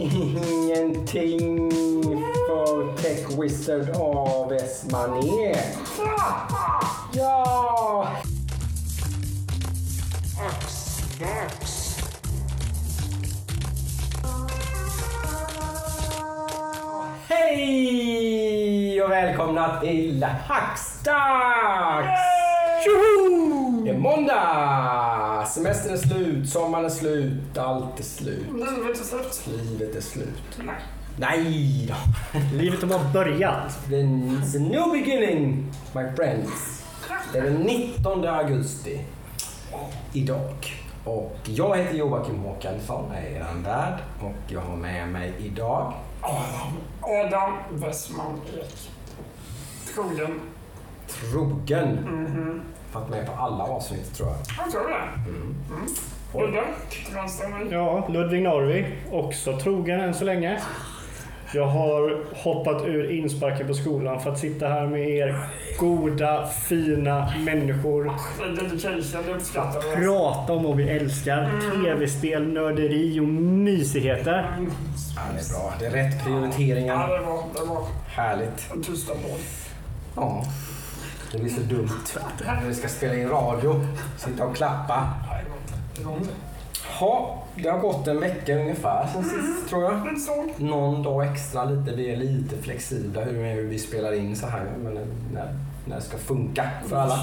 [0.00, 1.70] Ingenting
[2.46, 5.56] för Tech Wizard AWS manér.
[7.12, 8.08] Ja!
[17.28, 22.20] Hej och välkomna till Hackstacks!
[22.84, 23.29] Tjoho!
[24.00, 25.46] Måndag!
[25.46, 28.46] Semestern är slut, sommaren är slut, allt är slut.
[28.52, 29.46] Livet är slut.
[29.46, 30.58] Livet är slut.
[30.58, 30.74] Nej.
[31.16, 31.94] Nej då.
[32.56, 33.78] Livet har bara börjat.
[33.88, 36.84] It's a new beginning, my friends.
[37.32, 39.00] Det är den 19 augusti
[40.12, 40.54] idag.
[41.04, 45.92] Och jag heter Joakim Håkansson, jag är er värd och jag har med mig idag
[47.00, 48.74] Adam, Westman Ek.
[49.94, 50.40] Trogen.
[51.08, 51.88] Trogen.
[51.94, 52.62] Mhm.
[52.92, 54.38] Varit med på alla avsnitt tror jag.
[54.64, 55.28] Jag tror det.
[55.30, 55.54] Mm.
[55.70, 56.48] Mm.
[56.48, 56.62] Udde.
[56.90, 57.66] till vänster om mig.
[57.70, 60.60] Ja, Ludvig Norvi, också trogen än så länge.
[61.54, 65.38] Jag har hoppat ur insparken på skolan för att sitta här med er
[65.78, 68.12] goda, fina människor.
[69.96, 71.50] Prata om vad vi älskar.
[71.84, 74.48] Tv-spel, nörderi och mysigheter.
[74.58, 74.70] Mm.
[75.16, 75.72] Ja, det är bra.
[75.78, 77.08] Det är rätt Ja, prioriteringar.
[77.08, 78.70] det var, det var Härligt.
[78.74, 79.40] en tysta boll.
[80.16, 80.44] Ja.
[81.32, 81.88] Det blir så dumt
[82.46, 83.86] när vi ska spela in radio.
[84.18, 85.08] Sitta och klappa.
[87.00, 90.18] Ja, det har gått en vecka ungefär sen sist tror jag.
[90.56, 91.96] Någon dag extra lite.
[91.96, 94.64] Vi är lite flexibla hur vi spelar in så här.
[94.82, 94.98] Men
[95.32, 97.18] när, när det ska funka för alla.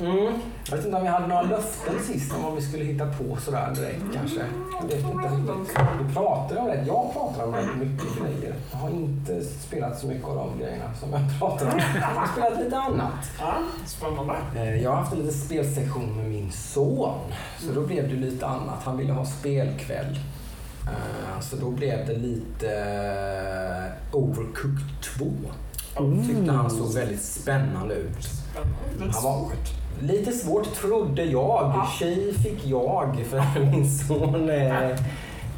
[0.00, 0.34] Mm.
[0.68, 3.36] Jag vet inte om vi hade några löften sist om vad vi skulle hitta på
[3.40, 4.40] sådär direkt kanske.
[4.80, 5.76] Jag vet inte riktigt.
[6.08, 6.84] Vi pratade om det.
[6.86, 8.54] Jag pratar om rätt mycket grejer.
[8.72, 11.78] Jag har inte spelat så mycket av de grejerna som jag pratar om.
[12.00, 13.30] Jag har spelat lite annat.
[13.38, 13.54] Ja,
[13.86, 14.34] spännande.
[14.56, 17.18] Eh, Jag har haft en liten spelsektion med min son.
[17.58, 18.78] Så då blev det lite annat.
[18.84, 20.18] Han ville ha spelkväll.
[20.86, 22.70] Eh, Så då blev det lite
[24.10, 25.24] eh, Overcooked 2.
[26.26, 28.28] Tyckte han såg väldigt spännande ut.
[28.98, 29.72] Han var svårt.
[30.00, 31.86] lite svårt trodde jag.
[31.98, 34.96] Tjej fick jag för min son eh,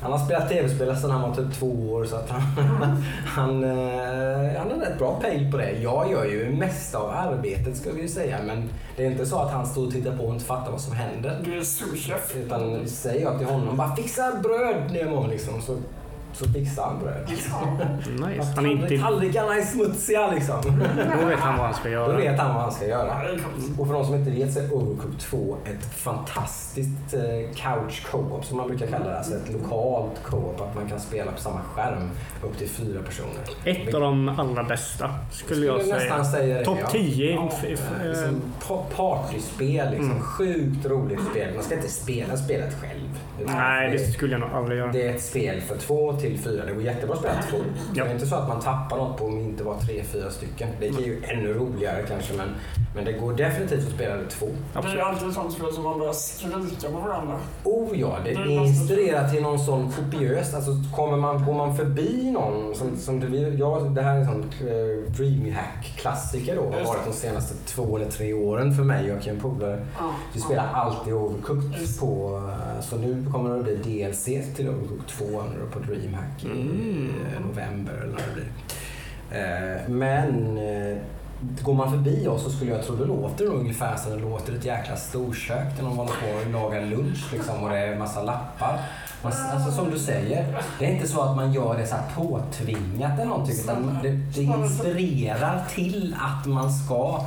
[0.02, 2.42] han har spelat tv-spel sedan han var typ två år så att han,
[3.26, 5.72] han, eh, han har rätt bra pejl på det.
[5.82, 9.52] Jag gör ju mesta av arbetet ska vi säga men det är inte så att
[9.52, 11.41] han står och tittar på och inte fattar vad som händer.
[11.44, 12.36] Du är souschef.
[12.36, 15.76] Utan säger jag till honom bara fixa bröd Nemo liksom så,
[16.32, 17.28] så fixar han bröd.
[18.31, 18.53] Nice.
[18.56, 18.98] Han är inte...
[18.98, 20.56] Tallrikarna är smutsiga liksom.
[21.20, 22.16] Då vet han vad han ska Då göra.
[22.16, 23.22] vet han vad han ska göra.
[23.22, 23.78] Det coolt.
[23.81, 28.44] Och för de som inte vet så är Overcooked 2 ett fantastiskt eh, couch co-op
[28.44, 29.19] som man brukar kalla det.
[29.19, 32.10] Alltså ett lokalt co-op, att man kan spela på samma skärm
[32.44, 33.31] upp till fyra personer.
[33.64, 36.25] Ett av de allra bästa skulle jag nästan säga.
[36.25, 36.64] säga det.
[36.64, 36.87] Topp ja.
[36.88, 37.31] 10.
[37.34, 37.50] Ja,
[38.03, 40.10] Eh, Liksom, pa- partyspel, liksom.
[40.10, 40.22] Mm.
[40.22, 41.54] sjukt roligt spel.
[41.54, 43.19] Man ska inte spela spelet själv.
[43.47, 44.93] Nej, det- det skulle jag nog aldrig göra.
[44.93, 46.65] Det är ett spel för två till fyra.
[46.65, 47.56] Det går jättebra att spela två.
[47.94, 48.05] Ja.
[48.05, 50.31] Det är inte så att man tappar något på om det inte var tre, fyra
[50.31, 50.69] stycken.
[50.81, 52.49] Det är ju ännu roligare kanske men,
[52.94, 54.47] men det går definitivt att spela det två.
[54.47, 55.05] Det är Absolut.
[55.05, 57.38] alltid ett sånt spel som man börjar skrika på varandra.
[57.65, 60.55] Oh ja, det Det inspirerat till någon sån kopiös.
[60.55, 64.27] Alltså kommer man, går man förbi någon som, som det, ja, det här är en
[64.27, 66.62] sån uh, Dreamhack-klassiker då.
[66.62, 69.87] Har varit de senaste två eller tre åren för mig och en polare.
[69.99, 70.11] Ja.
[70.34, 73.75] Vi spelar alltid Overcooked på, eh, så nu kommer det att bli
[74.05, 74.25] DLC
[74.56, 75.81] till Overcooked 2 nu då
[76.12, 77.11] på Dreamhack i Mm.
[77.34, 78.50] eh, november eller när det blir.
[79.39, 80.99] Eh, Men eh,
[81.62, 84.56] går man förbi oss så skulle jag tro det låter ungefär som det låter i
[84.56, 88.22] ett jäkla storkök där någon håller på och lagar lunch liksom och det är massa
[88.22, 88.80] lappar.
[89.22, 92.04] Men, alltså, som du säger, det är inte så att man gör det så här
[92.16, 97.25] påtvingat eller någonting utan det, det inspirerar till att man ska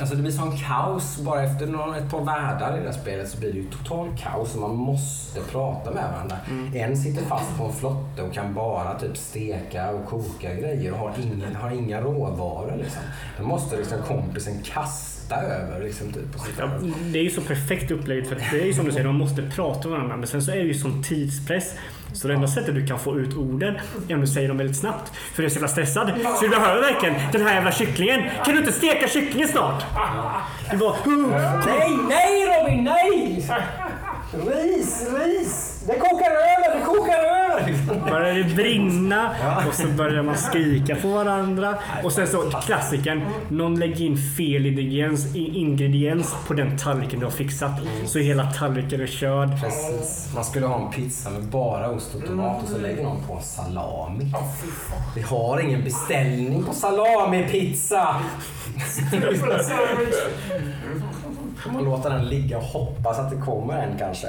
[0.00, 1.18] Alltså det blir sån kaos.
[1.20, 4.08] Bara efter några, ett par världar i det här spelet så blir det ju total
[4.18, 6.36] kaos och man måste prata med varandra.
[6.74, 10.98] En sitter fast på en flotte och kan bara typ steka och koka grejer och
[10.98, 12.76] har, ingen, har inga råvaror.
[12.78, 13.02] Liksom.
[13.38, 15.84] Då måste liksom kompisen kasta över.
[15.84, 16.22] Liksom, typ,
[16.58, 16.70] Ja,
[17.12, 19.16] det är ju så perfekt upplägget för att det är ju som du säger, de
[19.16, 20.16] måste prata med varandra.
[20.16, 21.74] Men sen så är det ju sån tidspress.
[22.12, 23.74] Så det enda sättet du kan få ut orden
[24.08, 25.12] är om du säger dem väldigt snabbt.
[25.34, 26.12] För du är så jävla stressad.
[26.38, 28.22] Så du behöver verkligen den här jävla kycklingen.
[28.44, 29.84] Kan du inte steka kycklingen snart?
[30.70, 30.96] Du bara...
[31.66, 33.46] Nej, nej Robin, nej!
[34.32, 35.84] Ris, ris!
[35.86, 38.10] Det kokar över, det kokar över!
[38.10, 39.34] börjar det brinna
[39.68, 41.74] och så börjar man skrika på varandra.
[42.04, 43.22] Och sen så klassikern.
[43.48, 47.70] Någon lägger in fel ingrediens, i- ingrediens på den tallriken du har fixat.
[48.06, 49.48] Så hela tallriken är körd.
[49.62, 50.28] Precis.
[50.34, 53.40] Man skulle ha en pizza med bara ost och tomat och så lägger någon på
[53.42, 54.32] salami.
[55.14, 58.16] Vi har ingen beställning på salamipizza.
[61.66, 64.26] Får man låta den ligga och hoppas att det kommer en kanske.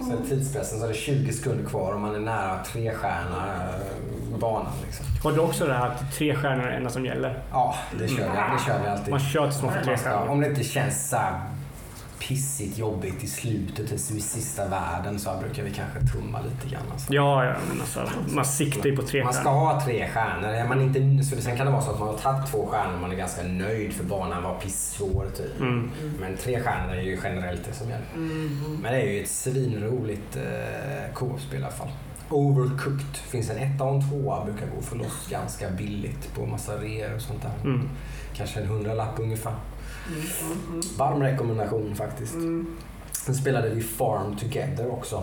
[0.00, 3.44] Så är tidspressen så är det 20 sekunder kvar och man är nära tre stjärna
[3.56, 4.72] eh, banan.
[4.86, 5.06] Liksom.
[5.24, 7.38] Har du också det här att tre stjärnor är det enda som gäller?
[7.52, 9.10] Ja, det kör vi, det kör vi alltid.
[9.10, 10.28] Man kör tills man får tre Ja, stjärnor.
[10.28, 11.32] om det inte känns så här
[12.18, 16.82] pissigt jobbigt i slutet, i sista världen, så brukar vi kanske tumma lite grann.
[16.92, 17.14] Alltså.
[17.14, 19.60] Ja, ja, men alltså, man siktar ju på tre Man ska stjärnor.
[19.60, 20.48] ha tre stjärnor.
[20.48, 22.94] Är man inte, så sen kan det vara så att man har tagit två stjärnor
[22.94, 25.26] och man är ganska nöjd för banan var pissvår.
[25.36, 25.60] Typ.
[25.60, 25.90] Mm.
[26.20, 28.06] Men tre stjärnor är ju generellt det som gäller.
[28.82, 31.88] Men det är ju ett svinroligt eh, co-op-spel i alla fall.
[32.28, 33.16] Overcooked.
[33.16, 34.44] finns en etta och en tvåa.
[34.44, 37.70] Brukar gå för loss ganska billigt på massa reor och sånt där.
[37.70, 37.88] Mm.
[38.34, 39.54] Kanske en hundralapp ungefär.
[40.98, 42.34] Varm rekommendation faktiskt.
[43.12, 45.22] Sen spelade vi Farm Together också.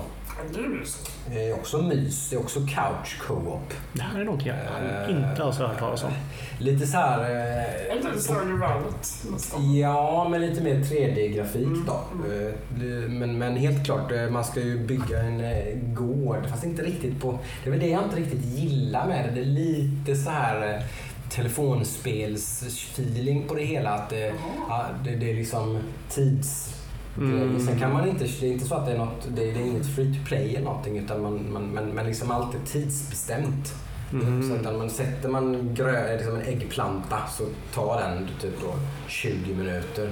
[0.54, 1.12] Det är mysigt.
[1.32, 2.30] Det är också mys.
[2.30, 3.74] Det är också couch co-op.
[3.94, 6.12] Det här är något jag Eh, inte alls har hört talas om.
[6.60, 7.20] Lite så här...
[7.30, 9.80] Är Eh, Stardew Valley?
[9.80, 11.94] Ja, men lite mer 3D-grafik då.
[11.94, 16.46] Eh, det- Men, men helt klart, eh, man ska ju bygga en eh, gård.
[16.52, 17.40] Fast inte riktigt på...
[17.64, 19.32] Det är väl det jag inte riktigt gillar med det.
[19.32, 20.82] Det är lite så här eh,
[21.36, 23.90] telefonspelsfeeling på det hela.
[23.90, 24.34] Att det,
[24.70, 26.80] ja, det, det är liksom tids...
[27.18, 27.66] Mm.
[27.66, 29.60] Sen kan man inte, det är inte så att det är något, det är, det
[29.60, 32.60] är inget free to play eller någonting utan man, man, men, men liksom allt är
[32.66, 33.74] tidsbestämt.
[34.14, 34.50] Mm.
[34.50, 37.44] Så att man sätter man grö, liksom en äggplanta så
[37.74, 38.74] tar den typ då
[39.08, 40.12] 20 minuter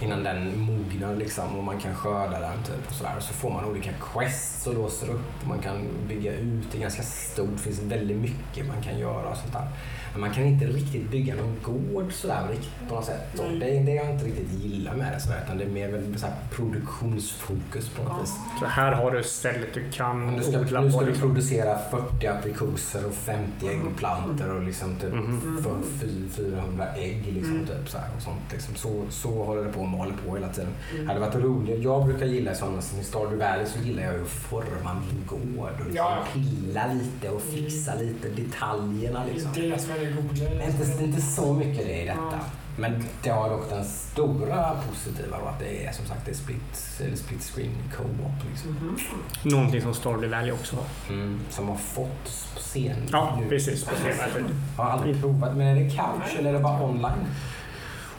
[0.00, 3.14] innan den mognar liksom och man kan skörda den typ och sådär.
[3.20, 5.76] Så får man olika quests och låser upp och man kan
[6.08, 6.64] bygga ut.
[6.72, 9.68] Det är ganska stort, det finns väldigt mycket man kan göra och sånt där.
[10.12, 12.42] Men man kan inte riktigt bygga någon gård sådär
[12.88, 13.38] på något sätt.
[13.38, 15.88] Och det är det jag inte riktigt gillar med det sådär utan det är mer
[15.88, 18.34] väl så här produktionsfokus på något vis.
[18.60, 21.04] Så här har du stället du kan Nu ska, odla nu ska på.
[21.04, 21.28] du Liksom.
[21.28, 25.60] producera 40 aprikoser och 50 äggplantor och liksom typ Mhm.
[25.64, 27.24] för fy- 400 ägg.
[27.32, 28.74] Liksom, typ, så här, och sånt, liksom.
[28.74, 30.70] så, så håller det på och maler på hela tiden.
[31.00, 31.82] Det hade varit roligt.
[31.82, 35.26] Jag brukar gilla sådana som i Stardew Valley så gillar jag ju att forma min
[35.26, 36.18] gård och liksom Ja.
[36.32, 39.24] pilla lite och fixa lite detaljerna.
[39.32, 39.50] Liksom.
[39.54, 42.20] Det det inte, inte så mycket det i detta.
[42.32, 42.38] Ja.
[42.76, 46.34] Men det har dock den stora positiva då, att det är som sagt det är
[46.34, 48.50] split, eller split screen co-op.
[48.50, 48.70] Liksom.
[48.70, 48.98] Mhm.
[49.42, 51.14] Någonting som Stardew Valley också har.
[51.14, 52.24] Mm, som har fått
[52.54, 53.48] på scen Ja, nu.
[53.48, 53.84] precis.
[53.84, 54.44] På tid.
[54.76, 57.26] Jag har aldrig provat, men är det couch eller är det bara online?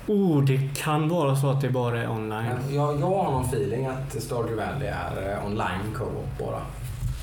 [0.08, 2.46] Oh, det kan vara så att det bara är online.
[2.72, 6.62] Jag, jag har någon feeling att Stardew Valley är eh, online co-op bara.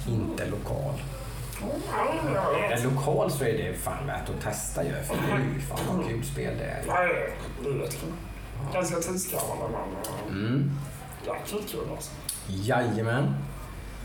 [0.08, 0.94] Inte lokal.
[2.70, 4.90] Är lokal så är det fan värt att testa ju.
[4.90, 6.82] För det är ju fan vad kul spel det är.
[6.86, 7.32] Nej,
[7.62, 8.12] det är jättekul.
[8.72, 10.70] Ganska tidskrävande men eh, Mm.
[11.26, 12.10] jäkligt kul alltså.
[12.48, 13.34] Jajamän.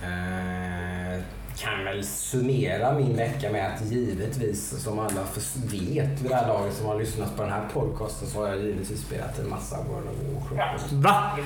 [0.04, 1.22] Eh,
[1.58, 5.22] kan väl summera min vecka med att givetvis, som alla
[5.66, 8.58] vet vid det här laget som har lyssnat på den här podcasten, så har jag
[8.62, 10.92] givetvis spelat en massa World of Warcraft.
[10.92, 11.38] Va?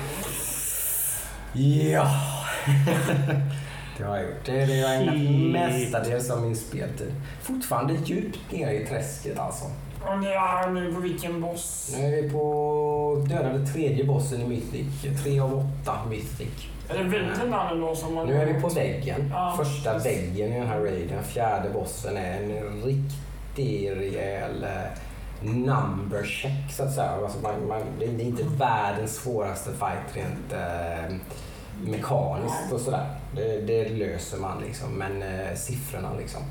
[1.52, 2.10] Ja!
[3.98, 4.44] det har jag gjort.
[4.44, 7.14] Det är det jag ägnat mestadels av min speltid.
[7.42, 9.64] Fortfarande djupt nere i träsket alltså.
[10.06, 11.94] Och ni är nu på vilken boss?
[11.98, 15.22] Nu är vi på dödade tredje bossen i Mythic.
[15.22, 16.48] Tre av åtta Mythic.
[16.88, 18.26] Är det väggen där då som man...
[18.26, 19.30] Nu är vi på väggen.
[19.30, 19.54] Ja.
[19.58, 21.24] Första väggen i den här raiden.
[21.24, 27.10] Fjärde bossen är en riktig rejäl eh, number check så att säga.
[27.10, 31.16] Alltså man, man, det är inte världens svåraste fight rent eh,
[31.84, 33.06] mekaniskt och sådär.
[33.34, 34.92] Det, det löser man liksom.
[34.92, 36.42] Men eh, siffrorna liksom.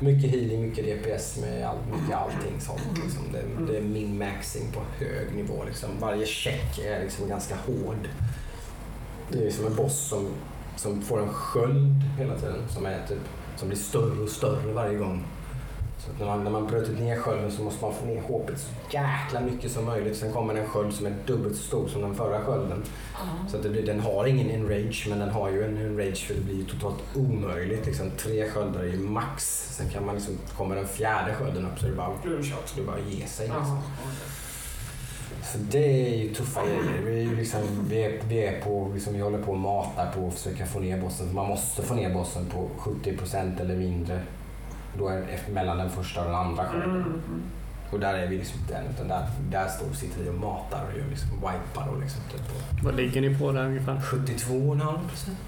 [0.00, 2.98] Mycket healing, mycket DPS med all, mycket allting sånt.
[3.04, 3.22] Liksom.
[3.32, 5.64] Det, det är min maxing på hög nivå.
[5.66, 5.90] Liksom.
[6.00, 8.08] Varje check är liksom ganska hård.
[9.32, 10.28] Det är som en boss som,
[10.76, 13.18] som får en sköld hela tiden som, är typ,
[13.56, 15.24] som blir större och större varje gång.
[16.04, 18.96] Så när, man, när man bryter ner skölden så måste man få ner HP så
[18.96, 20.16] jäkla mycket som möjligt.
[20.16, 22.82] Sen kommer en sköld som är dubbelt så stor som den förra skölden.
[23.50, 26.34] Så att det blir, den har ingen enrage men den har ju en enrage för
[26.34, 27.86] det blir ju totalt omöjligt.
[27.86, 29.44] Liksom, tre sköldar är ju max.
[29.76, 32.98] Sen kan man liksom, kommer den fjärde skölden upp så det bara, Blir det bara
[32.98, 33.46] ge sig.
[33.46, 33.78] Liksom.
[35.52, 37.02] Så det är ju tuffa grejer.
[37.04, 40.28] Vi är, liksom, vi är, vi är på, liksom, vi håller på och matar på
[40.28, 41.34] att försöka få ner bossen.
[41.34, 44.20] Man måste få ner bossen på 70% eller mindre.
[44.98, 46.80] Då är det mellan den första och den andra okej.
[46.80, 47.02] skölden.
[47.02, 47.42] Mm.
[47.94, 50.84] Och där är vi liksom inte än, utan där, där står, sitter vi och matar
[50.90, 52.40] och gör liksom wipar och liksom typ
[52.82, 53.94] Vad ligger ni på där ungefär?
[53.94, 55.38] 72,5 procent.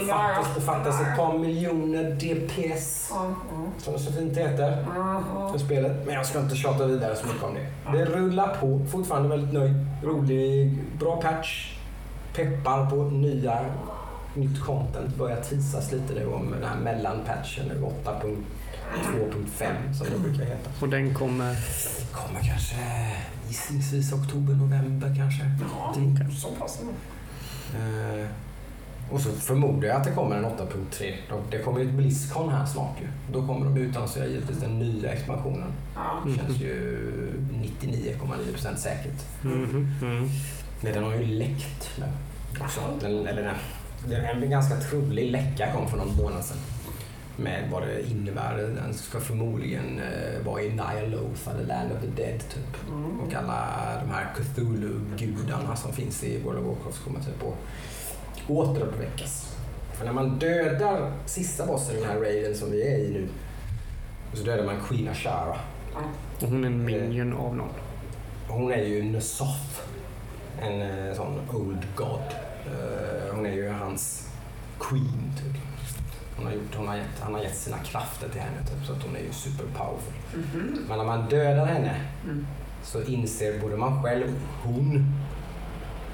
[0.00, 3.34] Det fattas, det fattas ett par miljoner DPS, Ja,
[3.78, 5.48] som det så fint heter, ja.
[5.52, 6.06] för spelet.
[6.06, 7.98] Men jag ska inte tjata vidare så mycket om det.
[7.98, 9.86] Det rullar på, fortfarande väldigt nöjd.
[10.02, 11.72] Rolig, bra patch.
[12.34, 13.60] Peppar på nya
[14.36, 20.44] nytt content börjar teasas lite nu om den här mellanpatchen nu, 8.2.5 som det brukar
[20.44, 20.70] heta.
[20.80, 21.56] Och den kommer...
[22.12, 22.76] Kommer kanske
[23.48, 25.50] gissningsvis oktober, november kanske.
[25.60, 26.28] Ja, Tänker.
[26.30, 26.80] så pass.
[27.74, 28.26] Eh,
[29.10, 31.14] och så förmodar jag att det kommer en 8.3.
[31.30, 33.32] Och Det kommer ju ett Blizzcon här snart ju.
[33.32, 35.72] Då kommer de utannonsera givetvis den nya expansionen.
[36.26, 36.98] Det känns ju
[37.80, 39.42] 99,9% säkert.
[39.42, 40.28] Mhm, mm.
[40.80, 42.04] Men den har ju läckt nu
[42.64, 42.80] också.
[43.00, 43.54] Den, eller den,
[44.12, 46.56] en ganska trolig läcka kom för någon månad sedan.
[47.36, 48.56] Med vad det innebär.
[48.56, 52.88] Den ska förmodligen eh, vara i Nyaloth eller Land of the Dead typ.
[52.88, 53.20] Mm.
[53.20, 53.66] Och alla
[54.00, 59.56] de här Cthulhu-gudarna som finns i World of Warcraft kommer typ att återuppväckas.
[59.94, 63.28] För när man dödar sista bossen i den här raiden som vi är i nu,
[64.34, 65.56] så dödar man Queen Ashara.
[66.42, 67.68] Och hon är en minion av någon.
[68.48, 69.80] Hon är ju Nesoth,
[70.62, 72.45] en eh, sån old god.
[72.66, 74.28] Eh, hon är ju hans
[74.80, 75.62] queen typ.
[76.36, 78.92] Hon har gjort, hon har gett, han har gett sina krafter till henne typ, så
[78.92, 80.12] att hon är ju super powerful.
[80.34, 80.84] Mhm.
[80.88, 82.46] Men när man dödar henne Mm.
[82.82, 85.14] så inser både man själv och hon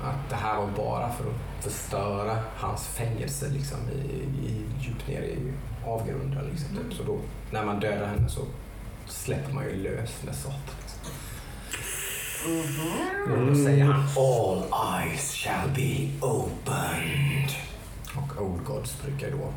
[0.05, 4.15] att det här var bara för att förstöra hans fängelse liksom, i,
[4.47, 5.53] i, djupt ner i
[5.87, 6.45] avgrunden.
[6.51, 6.95] Liksom, typ.
[6.99, 7.19] Så då,
[7.51, 8.41] när man dödar henne så
[9.07, 10.57] släpper man ju lös Nesoth.
[10.82, 10.82] Liksom.
[12.47, 13.33] Mhm.
[13.33, 14.63] Och då säger han All
[15.03, 17.51] eyes shall be opened.
[18.17, 19.53] Och Old Gods brukar då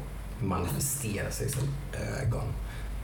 [0.45, 1.63] manifestera sig som
[2.21, 2.43] ögon.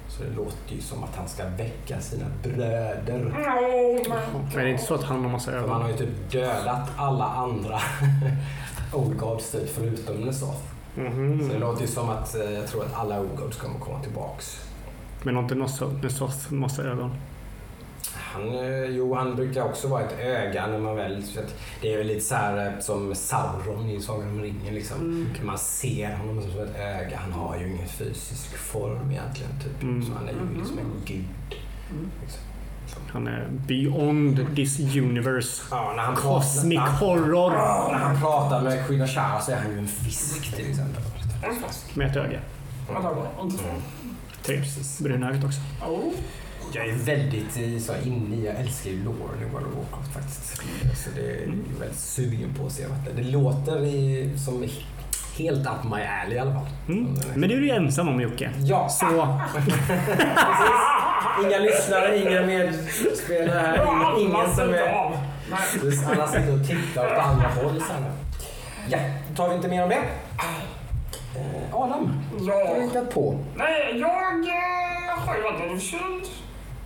[0.10, 3.34] Så det låter ju som att han ska väcka sina bröder.
[3.46, 3.62] Ja,
[4.10, 4.42] men...
[4.42, 5.82] Men det är inte så att han har massa ögon.
[5.82, 7.80] har ju typ dödat alla andra
[8.94, 10.60] Old Gods typ förutom Nesoth.
[10.96, 14.00] Så det låter ju som att eh, jag tror att alla Old Gods kommer komma
[14.00, 14.66] tillbaks.
[15.24, 17.16] Men har inte Nossoth massa ögon?
[18.34, 21.24] Han, eh, jo, han brukar också vara ett öga när man väl...
[21.24, 24.74] Så att det är väl lite så här eh, som Sauron i Sagan om ringen.
[24.76, 24.98] Liksom.
[25.00, 25.28] Mm.
[25.44, 27.18] Man ser honom som ett öga.
[27.18, 29.52] Han har ju ingen fysisk form egentligen.
[29.64, 29.84] Typ.
[29.84, 30.06] Mm.
[30.06, 30.58] Så han är ju Mhm.
[30.60, 31.26] liksom en gud.
[31.92, 32.12] Mm.
[32.22, 32.42] Liksom.
[33.12, 35.64] Han är beyond this universe.
[35.72, 37.50] Ja, när han Cosmic pratar, horror
[37.92, 41.04] när han pratar med Queen Ashara så är han ju en fisk till exempel.
[41.94, 42.40] Med ett öga.
[42.94, 43.02] Ja,
[43.40, 43.48] två.
[44.44, 44.58] Tre.
[44.58, 45.00] Precis.
[45.00, 45.60] Bruna ögat också.
[45.88, 46.14] Oh.
[46.74, 50.14] Jag är väldigt eh, så inne i, jag älskar ju Lauren i World of Warcraft
[50.14, 50.46] faktiskt.
[51.04, 54.68] Så det är ju väldigt sugen på att se vad det Det låter i, som
[55.38, 56.66] helt up my alley i alla fall.
[56.90, 57.14] Mm.
[57.36, 58.50] Men det är du ju ensam om Jocke.
[58.60, 59.06] Ja, Så.
[61.48, 63.78] Inga lyssnare, inga medspelare här.
[63.78, 65.18] Ja, Ingen, som är...
[66.12, 68.08] Alla sitter och tittar åt andra håll så här nu.
[68.90, 68.98] Ja,
[69.30, 69.96] då tar vi inte mer om det.
[69.96, 72.82] Eh, Adam, du har Ja.
[72.82, 73.40] hittat på.
[73.56, 76.26] Nej, jag eh, har ju varit lite förkyld.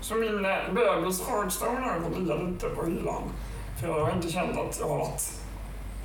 [0.08, 3.24] Så min bebis Hearthstone har fått ligga lite på hyllan.
[3.82, 5.24] För jag har inte känt att jag har varit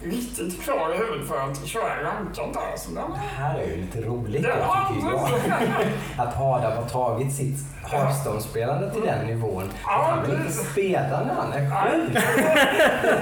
[0.02, 2.76] riktigt klar i huvudet för att köra rankat där.
[2.76, 6.26] Så den Det här är ju lite roligt Det då, tycker jag.
[6.26, 7.58] Att Adam har tagit sitt
[7.90, 9.62] Hearthstone-spelande till den nivån.
[9.84, 12.12] Att han vill inte spela när han är sjuk.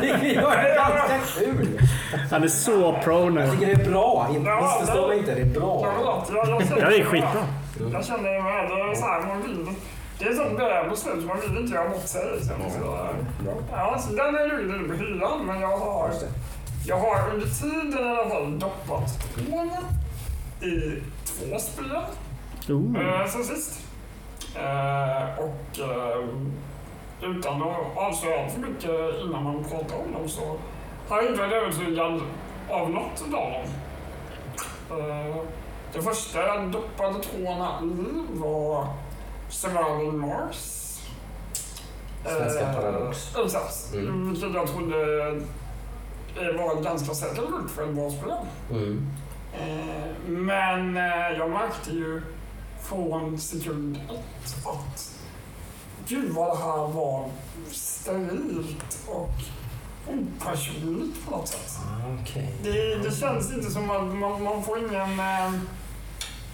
[0.22, 1.80] Det jag är ganska kul.
[2.30, 3.40] han är så pro nu.
[3.40, 4.26] Jag tycker det är bra.
[4.30, 5.82] Inte- Missförstå mig inte, det är Jag bra.
[5.82, 7.44] vet, jag, jag, Ja, det är skitbra.
[7.92, 9.66] Jag känner mig så här, man vill.
[10.18, 12.40] Det är som bebis nu, så man vill inte göra sig.
[12.40, 13.08] Så, så,
[13.72, 16.10] ja, så den är ju lite på hyllan, men jag har,
[16.86, 19.70] jag har under tiden i alla fall doppat tån
[20.60, 21.96] i två spel
[22.68, 23.20] Ooh.
[23.20, 23.80] eh, sen sist.
[24.56, 26.28] Eh, och eh,
[27.22, 30.56] utan att avslöja allt för mycket innan man pratar om dem så
[31.08, 32.20] har jag inte varit övertygad
[32.70, 33.62] av något av dem.
[34.90, 35.36] Eh,
[35.92, 38.86] det första jag doppade tårna i var
[39.50, 40.84] Surviving Mars.
[42.24, 43.36] Svenska Eh, Paradox.
[43.44, 43.94] Exakt.
[43.94, 44.30] Mm.
[44.32, 45.28] Vilket jag trodde
[46.36, 48.32] eh, var ganska säkert gjort för ett bra spel.
[48.70, 49.06] Mm.
[49.54, 52.22] Eh, Men eh, jag märkte ju
[52.82, 55.14] från sekund ett att
[56.08, 57.28] gud vad det här var
[57.70, 59.30] sterilt och
[60.06, 61.78] opersonligt på något sätt.
[61.84, 62.54] Ah, Okej.
[62.62, 65.20] Det, det känns inte som att man, man får ingen...
[65.20, 65.52] eh,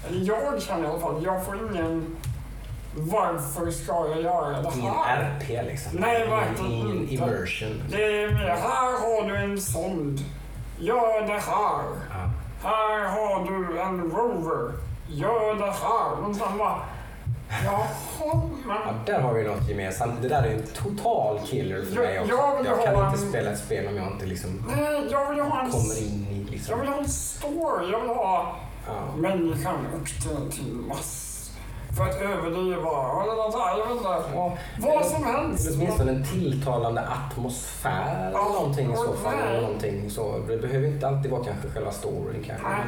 [0.08, 2.16] Eller jag känner i alla fall, jag får ingen...
[2.96, 5.22] Varför ska jag göra det Ingen här?
[5.40, 5.92] RP liksom.
[5.94, 7.14] Nej, verkligen Ingen inte.
[7.14, 7.82] immersion.
[7.90, 10.20] Det är mer, här har du en sond.
[10.78, 11.84] Gör det här.
[12.10, 12.30] Ja.
[12.68, 14.72] Här har du en rover.
[15.08, 16.16] Gör det här.
[16.22, 16.76] Men sen bara...
[17.64, 17.86] Jaha,
[18.20, 18.76] Ja, men...
[19.06, 20.22] där har vi något gemensamt.
[20.22, 22.32] Det där är en total killer för Jag- mig också.
[22.34, 25.40] jag Jag kan en- inte spela ett spel om jag inte liksom Nej, jag vill
[25.40, 25.70] ha en...
[25.70, 26.80] kommer in i Jag liksom...
[26.80, 27.90] vill ha en story.
[27.92, 28.56] Jag vill ha...
[28.86, 29.16] Ja.
[29.16, 31.23] Människan åkte till Mars
[31.96, 34.08] för att överleva eller något här, jag vet inte.
[34.38, 35.70] Och vad som helst.
[35.74, 39.34] Åtminstone en tilltalande atmosfär eller Ja, någonting i så och fall.
[39.48, 40.38] Eller någonting så.
[40.48, 42.68] Det behöver inte alltid vara kanske själva storyn kanske.
[42.68, 42.78] Nej.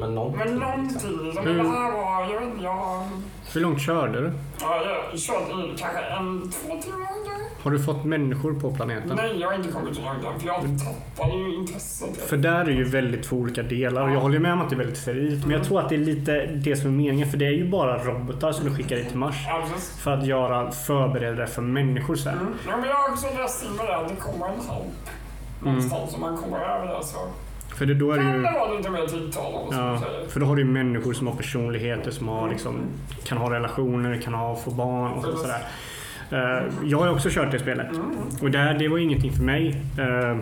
[0.00, 0.58] Men, någonting.
[0.58, 1.10] Men liksom.
[1.10, 1.44] någonting.
[1.44, 1.64] Men Mm.
[1.72, 3.08] det här var, jag vet inte, jag...
[3.54, 4.32] Hur långt körde du?
[4.60, 7.35] Ja, jag körde i kanske en, två timmar.
[7.66, 9.12] Har du fått människor på planeten?
[9.16, 10.56] Nej, jag har inte kommit långt än, för jag
[11.16, 12.16] tappade ju intresset.
[12.16, 14.02] För där är ju väldigt två olika delar.
[14.02, 15.46] Och jag håller med om att det är väldigt sterilt.
[15.46, 17.30] Men jag tror att det är lite det som är meningen.
[17.30, 19.36] För det är ju bara robotar som du skickar dit till Mars.
[19.98, 22.32] För att göra förberedare för människor sen.
[22.38, 22.54] Mm.
[22.68, 25.10] Ja, men jag har också läst in med det det kommer en hype.
[25.64, 27.04] Någonstans som man kommer över det.
[27.04, 27.18] Så
[27.76, 28.42] För det, då är det ju...
[28.42, 28.48] det
[29.72, 32.80] Ja, för då har du ju människor som har personligheter, som har liksom,
[33.24, 35.60] kan ha relationer, kan ha, få barn och så- sådär.
[36.32, 37.86] Eh, jag har också kört det spelet.
[38.40, 39.82] Och det, här, det var ingenting för mig.
[39.98, 40.36] Eh,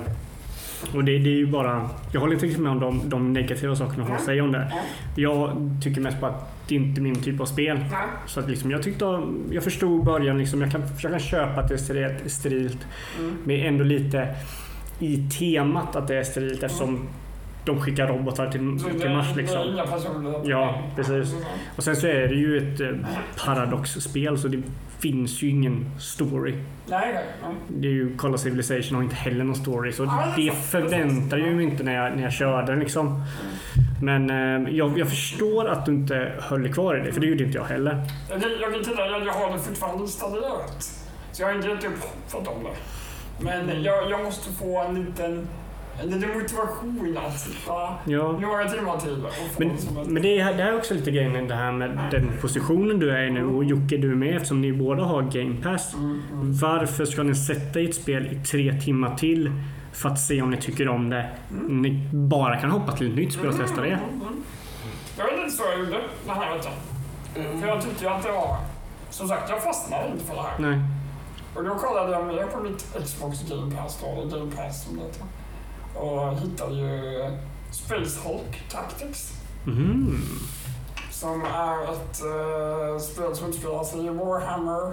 [0.94, 1.90] och det, det är ju bara...
[2.12, 4.72] Jag håller inte riktigt med om de, de negativa sakerna hon säger om det.
[5.16, 7.84] Jag tycker mest på att det inte är min typ av spel.
[8.26, 11.68] Så att liksom, jag tyckte jag förstod början, liksom, jag, kan, jag kan köpa att
[11.68, 12.78] det är sterilt, sterilt
[13.18, 13.36] Mm.
[13.44, 14.34] men ändå lite
[14.98, 17.08] i temat att det är sterilt eftersom
[17.64, 19.36] de skickar robotar till, till Mars.
[19.36, 19.58] Liksom.
[20.50, 21.34] Ja, precis.
[21.76, 22.88] Och sen så är det ju ett eh,
[23.44, 24.62] paradoxspel så det
[24.98, 26.54] finns ju ingen story.
[27.68, 30.04] Det är ju Call of Civilization har inte heller någon story så
[30.36, 33.22] det förväntar jag mig inte när jag, när jag körde den liksom.
[34.02, 37.44] Men eh, jag, jag förstår att du inte höll kvar i det för det gjorde
[37.44, 38.02] inte jag heller.
[38.30, 40.82] Jag kan- Jag kan tillägga att jag har det fortfarande installerat.
[41.32, 42.02] Så jag har inte gett upp
[42.32, 42.70] hoppet om det.
[43.44, 45.46] Men jag, jag måste få en liten,
[46.02, 48.32] en liten motivation sitta Ja.
[48.32, 49.26] några timmar till.
[49.58, 52.30] Men, det men det, är, det här är också lite grejen det här med den
[52.40, 55.56] positionen du är i nu och Jocke du är med eftersom ni båda har Game
[55.62, 55.94] Pass.
[55.94, 56.52] Mm, mm.
[56.52, 59.52] Varför ska ni sätta i ett spel i tre timmar till
[59.92, 61.30] för att se om ni tycker om det?
[61.68, 63.88] Ni bara kan hoppa till ett nytt spel och testa det.
[63.88, 64.42] Mm, mm.
[65.18, 66.72] Jag vet inte så jag gjorde den här veckan.
[67.60, 68.56] För jag tyckte ju att det var...
[69.10, 70.58] Som sagt, jag fastnade inte för det här.
[70.58, 70.80] Nej.
[71.54, 74.96] Och då kollade jag mer på mitt Xbox Game Pass då, eller Game Pass som
[74.96, 75.24] det heter.
[75.94, 77.30] Och hittade ju
[77.72, 79.32] Space Hulk Tactics.
[79.64, 80.22] Mhm.
[81.10, 84.92] Som är ett uh, spel som utspelar sig i Warhammer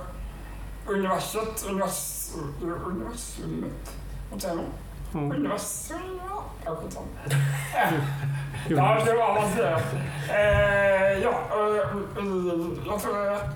[0.88, 2.30] universet, univers,
[2.62, 3.98] universumet.
[4.32, 5.32] Vad säger man?
[5.32, 6.20] Universum?
[6.66, 7.08] Ja, skitsamma.
[8.70, 8.78] Jo.
[8.78, 9.78] Ja, det var vad man säger.
[10.30, 11.88] Eh, ja, eh,
[12.88, 13.50] jag tror det är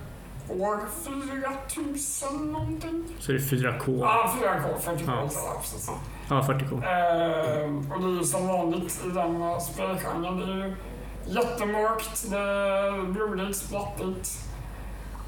[0.48, 3.04] år 4000 någonting.
[3.18, 3.98] Så det är 4K.
[4.00, 5.02] Ja, 4K, 40K.
[5.06, 5.28] Ja.
[5.34, 5.60] Ja.
[5.60, 5.90] precis.
[6.28, 6.72] Ja, 40K.
[6.72, 10.36] Eh, och det är ju som vanligt i den spelgenren.
[10.36, 10.74] Det är ju
[11.26, 14.38] jättemörkt, det är blodigt, splattigt.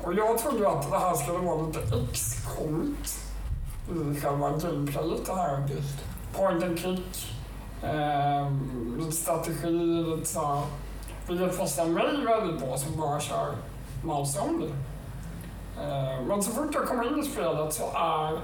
[0.02, 3.24] Och jag trodde ju att det här skulle vara lite X-komigt
[3.90, 5.26] i själva gameplayet.
[5.26, 5.68] Det här
[6.32, 7.32] point and click,
[7.82, 8.52] eh,
[8.98, 9.70] lite strategi,
[10.16, 10.62] lite så här.
[11.28, 13.54] Vilket passar mig väldigt bra som bara kör
[14.02, 14.68] mouse only.
[15.80, 18.40] Eh, men så fort jag kommer in i spelet så är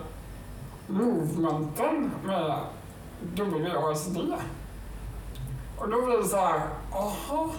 [0.87, 2.59] movementen med
[3.75, 4.17] WASD.
[5.79, 6.61] Och då blir det så här,
[6.93, 7.51] aha,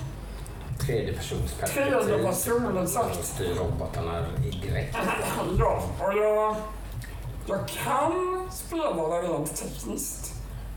[0.85, 3.25] Tredje persons Tredje person, exakt.
[3.25, 4.97] Styr robotarna i direkt.
[5.59, 6.55] ja, och jag,
[7.45, 10.33] jag kan spela det rent tekniskt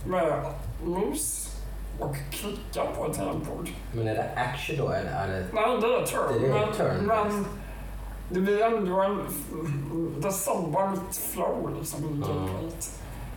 [0.06, 0.44] med
[0.84, 1.48] mus
[2.00, 3.68] och klicka på ett tangentbord.
[3.92, 5.46] Men är det action då eller är det...
[5.52, 6.42] Nej, det är turn.
[6.42, 7.06] Det är turn.
[7.06, 7.44] men
[8.30, 9.18] det blir ändå en...
[10.20, 12.90] Det sabbar mitt flow liksom i gameplayet.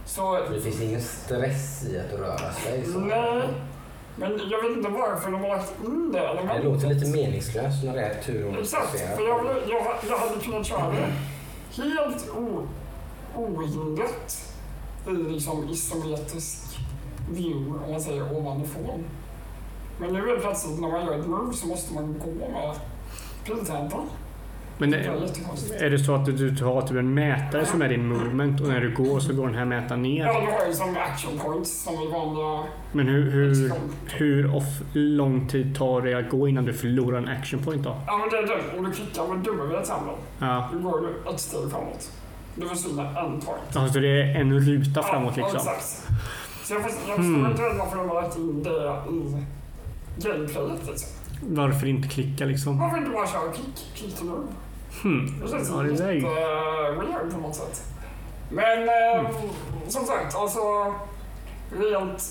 [0.05, 2.85] Så Det finns ingen stress i att röra sig.
[2.85, 2.99] Så.
[2.99, 3.47] Nej,
[4.15, 6.63] men jag vet inte varför de har lagt in det Det elementet.
[6.65, 10.89] låter lite meningslöst när det är tur Exakt, för jag, jag, jag hade kunnat köra
[10.91, 11.11] det
[11.83, 12.67] helt o,
[13.35, 14.45] ohindrat
[15.07, 16.79] i liksom isometrisk
[17.31, 19.03] view, om man säger ovanifrån.
[19.99, 22.75] Men nu är det plötsligt när man gör ett move så måste man gå med
[23.45, 23.99] piltangenten.
[24.81, 27.89] Men är är, är det så att du, du har typ en mätare som är
[27.89, 30.25] din movement och när du går så går den här mätaren ner?
[30.25, 33.71] Ja, du har ju som action points som i vanliga Men hur, hur,
[34.07, 37.95] hur off, lång tid tar det att gå innan du förlorar en action point då?
[38.07, 38.77] Ja, men det är det.
[38.77, 40.69] Om du klickar med W till exempel, Ja.
[40.73, 42.11] då går du ett steg framåt.
[42.55, 43.75] Du försvinner en point.
[43.75, 45.59] Alltså det är en ruta framåt Ja, liksom?
[45.73, 46.07] exakt.
[46.63, 49.45] Så jag, förstår, jag förstår inte varför de har lagt in det i
[50.21, 50.87] gameplayet.
[50.87, 51.09] Liksom.
[51.47, 52.79] Varför inte klicka liksom?
[52.79, 54.29] Varför inte bara köra klick, klick till?
[55.03, 55.39] Hmm.
[55.41, 57.83] Det känns Ja, det lite uh, weird på något sätt.
[58.49, 59.31] Men eh,
[59.87, 60.95] som sagt, alltså
[61.71, 62.23] rent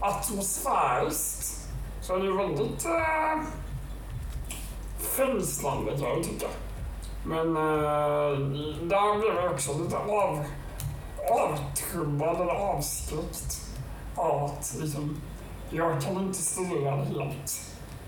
[0.00, 1.68] atmosfäriskt
[2.00, 3.42] så är det ju väldigt uh,
[4.98, 6.46] fängslande kan jag tycka.
[7.26, 8.38] Men uh,
[8.82, 10.44] där blev jag också lite av,
[11.30, 13.60] avtrubbad eller avskräckt
[14.16, 15.20] av att liksom,
[15.70, 17.60] jag kan inte studera det helt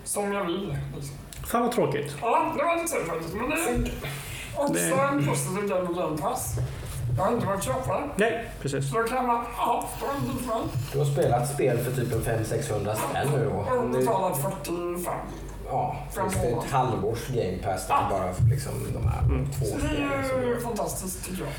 [0.04, 0.76] som jag vill.
[0.96, 1.16] Liksom.
[1.46, 2.16] Fan vad tråkigt.
[2.20, 3.34] Ja, det var lite synd faktiskt.
[3.34, 3.90] Men det är
[4.56, 6.54] också en positiv grej med Game Pass.
[7.16, 8.06] Jag har inte varit köpa det.
[8.16, 8.90] Nej, precis.
[8.90, 10.60] Så då kan man, ja, det inte bra.
[10.92, 13.64] Du har spelat spel för typ en 500-600 spänn nu då.
[13.70, 15.14] Jag har Nu- betalat 45.
[15.68, 19.22] Ja, just det är ett halvårs game pass där det bara liksom de här
[19.58, 20.28] två Så det spelen.
[20.28, 21.52] som är ju fantastiskt tycker jag.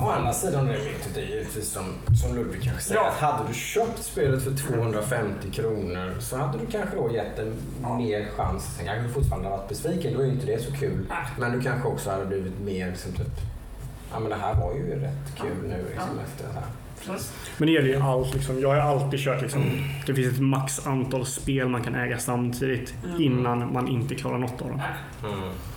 [0.00, 1.84] Å andra sidan, det vet du, givetvis som,
[2.22, 3.08] som Ludvig kanske säger, Ja.
[3.08, 7.54] att hade du köpt spelet för 250 kronor så hade du kanske då gett den
[7.98, 8.64] mer chans.
[8.76, 11.06] Sen kanske du fortfarande varit besviken, då är ju inte det så kul.
[11.08, 11.26] Nej.
[11.38, 13.36] Men du kanske också hade blivit mer liksom typ,
[14.12, 16.22] ja men det här var ju rätt kul nu liksom Ja.
[16.24, 16.66] efter det här.
[17.58, 18.34] Men det gäller ju allt.
[18.34, 18.60] Liksom.
[18.60, 19.62] Jag har alltid kört liksom,
[20.06, 24.62] det finns ett max antal spel man kan äga samtidigt innan man inte klarar något
[24.62, 24.82] av dem.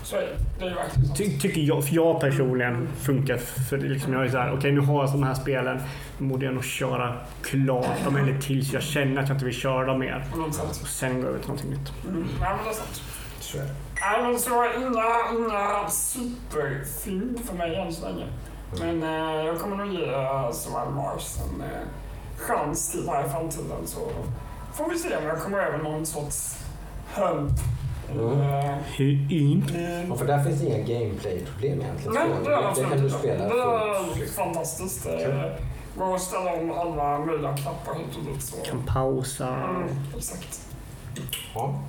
[0.04, 0.28] Så är det.
[0.60, 1.16] Det är ju verkligen så.
[1.16, 4.80] Ty, tycker jag, för jag personligen funkar för liksom, jag är så här, okej nu
[4.80, 5.80] har jag de här spelen,
[6.18, 9.54] nu borde jag nog köra klart dem eller tills jag känner att jag inte vill
[9.56, 10.26] köra dem mer.
[10.52, 10.82] Sätt.
[10.82, 11.94] Och sen gå över till någonting nytt.
[12.08, 12.28] Mm.
[12.42, 13.02] Ja, men det är sant.
[13.40, 13.70] Så är det.
[14.02, 18.26] Nej, men så inga, inga superfynd för mig än så länge.
[18.80, 20.06] Men eh, jag kommer nog ge
[20.54, 21.68] Survival Mars en eh,
[22.38, 23.88] chans till här i framtiden.
[23.88, 24.00] Så
[24.74, 26.58] får vi se om jag kommer över någon sorts
[27.16, 27.52] hump.
[28.12, 28.42] Mm.
[28.42, 32.14] Eh, i- Och för där finns det inga gameplay-problem egentligen.
[32.14, 34.44] Nej, det är det det kan du spela Det är liksom.
[34.46, 35.06] fantastiskt.
[35.06, 35.52] Eh, Kul.
[35.98, 38.44] Går att ställa om alla möjliga knappar hit och dit.
[38.44, 38.58] Så.
[38.58, 39.48] Kan pausa.
[39.48, 40.62] Mm, exakt.
[41.56, 41.80] Ja.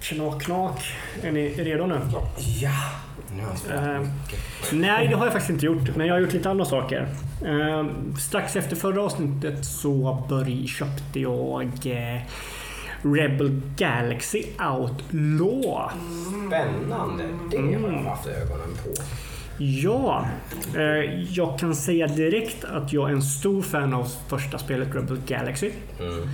[0.00, 0.80] Knak, knak.
[1.22, 2.00] Är ni redo nu?
[2.60, 2.70] ja.
[3.70, 4.08] Eh.
[4.72, 5.96] Nej, det har jag faktiskt inte gjort.
[5.96, 7.08] Men jag har gjort lite andra saker.
[7.44, 7.86] Eh,
[8.18, 12.22] strax efter förra avsnittet så börj, köpte jag eh,
[13.02, 14.42] Rebel Galaxy
[14.76, 15.90] Outlaw.
[16.46, 17.24] Spännande.
[17.50, 19.02] Det har jag haft ögonen på.
[19.58, 20.26] Ja,
[20.74, 25.18] eh, jag kan säga direkt att jag är en stor fan av första spelet Rebel
[25.26, 25.70] Galaxy.
[26.00, 26.28] Mm.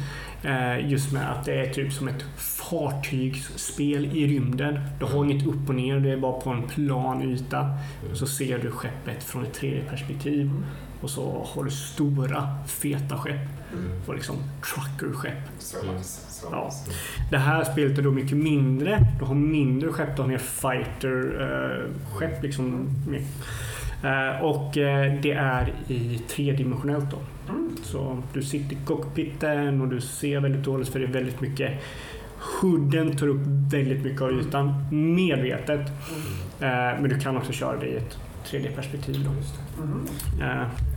[0.45, 4.81] Eh, just med att det är typ som ett fartygsspel i rymden.
[4.99, 7.71] Du har inget upp och ner, det är bara på en plan yta.
[8.15, 10.51] Så ser du skeppet från ett tredje perspektiv.
[11.01, 13.49] Och så har du stora, feta skepp.
[14.07, 14.37] Och liksom
[14.75, 15.39] truckerskepp.
[15.83, 15.95] Mm.
[16.51, 16.71] Ja.
[17.31, 19.07] Det här spelet är då mycket mindre.
[19.19, 22.43] Du har mindre skepp, du har mer fighter-skepp.
[22.43, 23.23] liksom med.
[24.05, 27.19] Eh, och eh, det är i tredimensionellt då.
[27.83, 31.73] Så du sitter i cockpiten och du ser väldigt dåligt för det är väldigt mycket
[32.61, 33.41] Hooden tar upp
[33.73, 35.89] väldigt mycket av ytan medvetet.
[36.61, 39.25] Eh, men du kan också köra det i ett 3D-perspektiv.
[39.25, 39.35] Då.
[39.37, 39.55] Just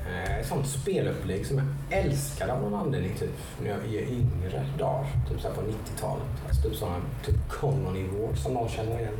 [0.05, 0.13] Mhm.
[0.15, 3.31] Eh, Ett sånt spelupplägg som jag älskade av någon anledning typ
[3.63, 5.05] när jag i yngre dagar.
[5.29, 6.23] Typ så här på 90-talet.
[6.47, 9.13] Alltså, typ sådana typ Colony Wars som någon känner igen.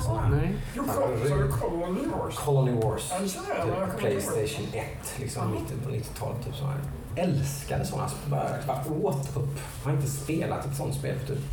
[0.00, 0.30] Såna här.
[0.30, 0.54] nej.
[0.76, 2.38] Jo, kom- så det kommer en ny Wars.
[2.38, 3.10] Colony Wars.
[3.10, 3.68] Jag.
[3.68, 3.98] jag Typ.
[3.98, 4.84] Playstation 1,
[5.20, 6.44] liksom mitten på 90-talet.
[6.44, 6.82] Typ sådana här.
[7.24, 8.30] Älskade sådana spel.
[8.30, 9.58] Bara, bara åt upp.
[9.84, 11.44] Jag har inte spelat ett sånt spel för typ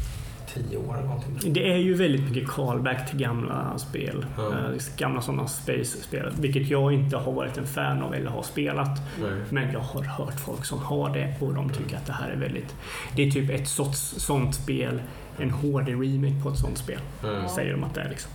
[0.69, 1.53] 10 år eller någonting.
[1.53, 4.25] Det är ju väldigt mycket callback till gamla spel.
[4.37, 6.31] Eh, gamla sådana space-spel.
[6.39, 9.01] Vilket jag inte har varit en fan av eller har spelat.
[9.49, 12.37] Men jag har hört folk som har det och de tycker att det här är
[12.37, 12.75] väldigt...
[13.15, 15.01] Det är typ ett sorts, sånt spel.
[15.39, 16.99] En HD remake på ett sånt spel.
[17.23, 17.47] Mm.
[17.47, 18.31] Säger de att det är liksom.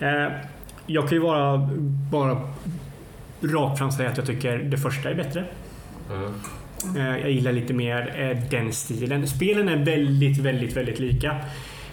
[0.00, 0.32] Eh,
[0.86, 1.68] jag kan ju vara
[2.10, 2.40] bara
[3.40, 5.44] rakt fram säga att jag tycker det första är bättre.
[6.84, 6.96] Mm.
[7.14, 9.26] Eh, Jag gillar lite mer eh, den stilen.
[9.26, 11.30] Spelen är väldigt, väldigt, väldigt lika.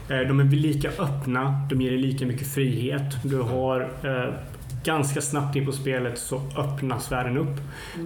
[0.10, 3.24] Eh, De är lika öppna, de ger dig lika mycket frihet.
[3.24, 3.90] Du har
[4.84, 7.58] ganska snabbt in på spelet så öppnas världen upp.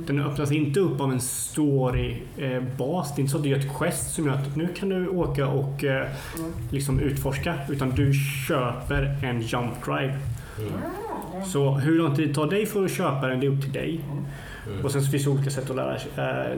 [0.08, 3.16] Den öppnas inte upp av en storybas.
[3.16, 5.08] Det är inte så att du gör ett quest som gör att nu kan du
[5.08, 6.08] åka och eh,
[6.72, 7.54] liksom utforska.
[7.70, 8.14] Utan du
[8.48, 10.18] köper en jump drive.
[11.46, 13.74] Så hur lång tid det tar dig för att köpa den, det är upp till
[13.74, 14.00] dig.
[14.84, 16.58] Och sen så finns det olika sätt att lära äh,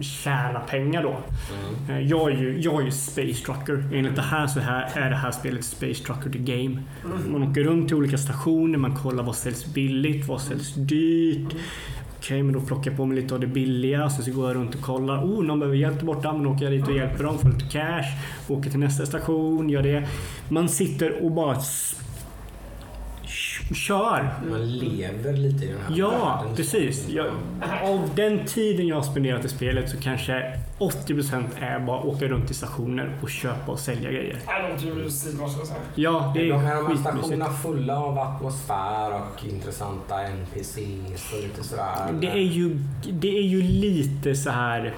[0.00, 1.16] tjäna pengar då.
[1.92, 3.84] Eh, Jag är ju, jag är ju Space Trucker.
[3.94, 6.82] Enligt det här så här är det här spelet Space Trucker the Game.
[7.32, 11.54] Man åker runt till olika stationer, man kollar vad säljs billigt, vad säljs dyrt.
[12.18, 14.10] Okej, men då plockar jag på mig lite av det billiga.
[14.10, 15.24] Sen så går jag runt och kollar.
[15.24, 16.32] Oh, någon behöver hjälp borta.
[16.32, 18.04] Men då åker jag dit och hjälper dem, får lite cash.
[18.48, 20.08] Åker till nästa station, gör det.
[20.48, 21.56] Man sitter och bara
[23.74, 24.34] kör.
[24.50, 26.56] Man lever lite i den här Ja, världen.
[26.56, 27.08] precis.
[27.08, 27.26] Jag,
[27.82, 32.50] av den tiden jag har spenderat i spelet så kanske 80% är bara åka runt
[32.50, 34.38] i stationer och köpa och sälja grejer.
[35.94, 41.42] Ja, det De här, är de här stationerna fulla av atmosfär och intressanta NPCs och
[41.42, 42.12] lite sådär.
[42.20, 42.76] Det är ju,
[43.10, 44.94] det är ju lite så här...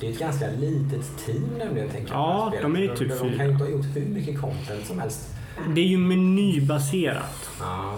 [0.00, 1.88] Det är ett ganska litet team nämligen.
[1.88, 3.36] Tänker jag, Ja, de är ju typ de, de fyra.
[3.36, 5.35] kan ju inte ha gjort hur mycket content som helst.
[5.74, 7.50] Det är ju menybaserat.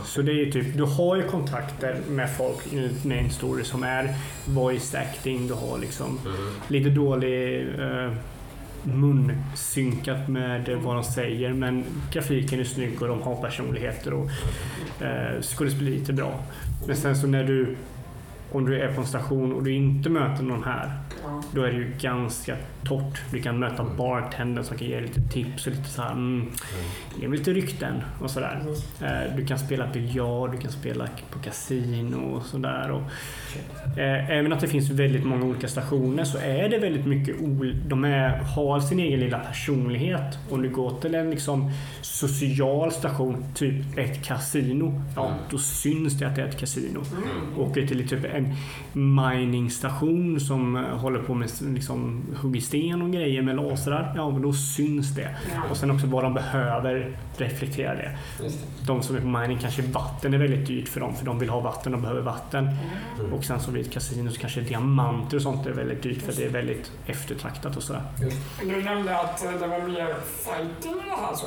[0.05, 3.83] Så det är ju typ, du har ju kontakter med folk i main story som
[3.83, 5.47] är voice acting.
[5.49, 6.19] Du har liksom
[6.69, 7.69] lite dålig...
[7.79, 8.13] eh,
[8.83, 14.31] munsynkat med vad de säger men grafiken är snygg och de har personligheter och
[15.03, 16.41] eh, skådespeleriet är bra.
[16.87, 17.77] Men sen så när du
[18.53, 20.93] om du är på en station och du inte möter någon här,
[21.25, 21.43] Ja.
[21.55, 23.23] då är det ju ganska torrt.
[23.33, 26.47] Du kan möta bartendern som kan ge lite tips och lite så här, mm,
[27.21, 28.63] ge mig lite rykten och sådär.
[29.03, 32.91] Eh, Du kan spela biljard, du kan spela på kasino och sådär.
[32.91, 33.03] Och,
[33.99, 37.37] eh, även att det finns väldigt många olika stationer så är det väldigt mycket
[37.89, 40.39] De är, har sin egen lilla personlighet.
[40.51, 41.71] Om du går till en liksom
[42.03, 47.03] social station, typ ett kasino, ja då syns det att det är ett kasino.
[47.59, 48.55] Åker till typ en
[49.15, 54.43] miningsstation som eh, håller på med liksom, hugger sten och grejer med lasrar, ja men
[54.43, 55.29] då syns det.
[55.71, 58.19] Och sen också vad de behöver reflektera det.
[58.43, 58.87] Just det.
[58.87, 61.49] De som är på mining kanske vatten är väldigt dyrt för dem för de vill
[61.49, 62.69] ha vatten och behöver vatten.
[63.33, 66.33] Och sen så vid ett kasino så kanske diamanter och sånt är väldigt dyrt för
[66.33, 68.03] det är väldigt eftertraktat och sådär.
[68.61, 71.47] Du nämnde att eh, det var mer fighting i det här, så?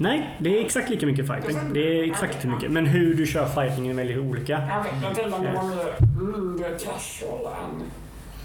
[0.00, 1.58] Nej, det är exakt lika mycket fighting.
[1.72, 2.70] Det är exakt lika mycket.
[2.70, 4.52] Men hur du kör fighting är väldigt olika.
[4.68, 7.82] Ja, Jag tänkte om det var mer mindre casual än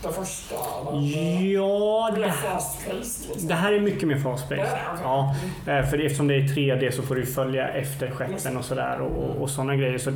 [0.03, 0.55] det första.
[1.53, 3.47] Ja, det, paced liksom.
[3.47, 4.77] det här är mycket mer fast-paced.
[5.03, 5.35] Ja,
[5.67, 9.41] eh, för eftersom det är 3D så får du följa efter skeppen och sådär och,
[9.41, 9.97] och, sådana grejer.
[9.97, 10.11] Så,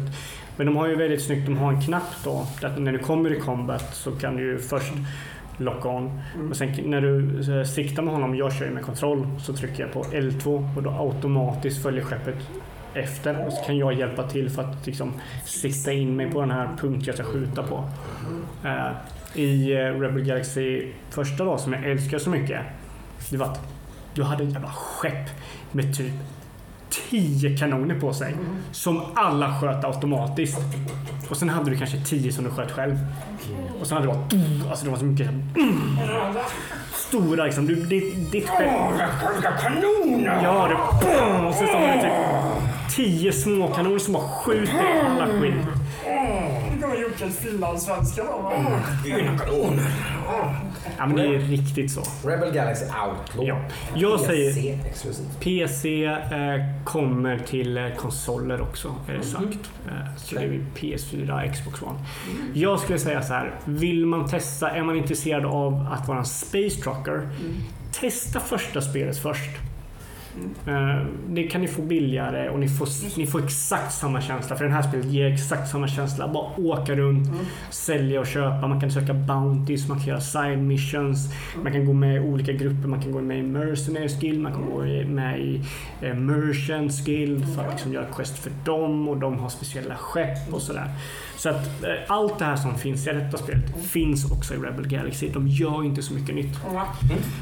[0.58, 2.48] men de har ju väldigt snyggt, de har en knapp då.
[2.62, 4.94] Att när du kommer i combat så kan du ju först
[5.58, 6.22] lock on.
[6.50, 9.84] Och sen när du eh, siktar med honom, jag kör ju med kontroll, så trycker
[9.84, 12.36] jag på L2 och då automatiskt följer skeppet
[12.94, 13.46] efter.
[13.48, 15.14] Och så kan jag hjälpa till för att liksom
[15.46, 17.90] sikta in mig på den här punkt jag ska skjuta på.
[18.64, 18.92] Eh,
[19.42, 22.62] I eh, Rebel Galaxy första då, som jag älskar så mycket,
[23.32, 23.62] det var att
[24.14, 25.30] du hade ett jävla skepp
[25.72, 26.14] med typ
[27.10, 28.36] 10 kanoner på sig.
[28.72, 30.60] Som alla sköt automatiskt.
[31.30, 32.98] Och sen hade du kanske 10 som du sköt själv.
[33.82, 34.70] Och sen hade du bara...
[34.70, 35.30] Alltså det var så mycket
[36.94, 37.66] stora liksom.
[37.68, 38.70] Du, ditt, ditt skepp...
[39.62, 40.40] Kanoner!
[40.44, 40.76] Ja, det...
[41.48, 42.12] Och sen så har du typ
[42.96, 45.28] 10 småkanoner som bara skjuter alla
[47.14, 48.38] Jockes finlandssvenska då.
[48.38, 48.80] va?
[49.04, 49.92] Dina kanoner!
[50.98, 52.30] Ja, men det är riktigt så.
[52.30, 53.48] Rebel Galaxy Outlaw.
[53.48, 53.60] Ja.
[53.96, 55.40] Jag säger PC exklusivt.
[55.40, 59.72] PC eh, kommer till eh, konsoler också, är det sagt.
[59.88, 62.00] Eh, så det är ju PS4, Xbox One.
[62.54, 66.26] Jag skulle säga så här, vill man testa, är man intresserad av att vara en
[66.26, 67.30] Space Trucker,
[67.92, 69.50] testa första spelet först.
[70.67, 74.56] Eh, Det kan ni få billigare och ni får, ni får exakt samma känsla.
[74.56, 76.28] För den här spelet ger exakt samma känsla.
[76.28, 77.28] Bara åka runt,
[77.69, 78.67] sälja och köpa.
[78.67, 81.30] Man kan söka bounties, man kan göra side missions.
[81.63, 82.88] Man kan gå med i olika grupper.
[82.88, 85.62] Man kan gå med i Mercenaries Guild, man kan gå med i
[86.02, 90.54] eh, Merchants Guild för att liksom göra quest för dem och de har speciella skepp
[90.54, 90.88] och sådär.
[91.38, 94.88] Så att eh, allt det här som finns i detta spelet finns också i Rebel
[94.88, 95.30] Galaxy.
[95.30, 96.58] De gör inte så mycket nytt.
[96.74, 96.88] Ja.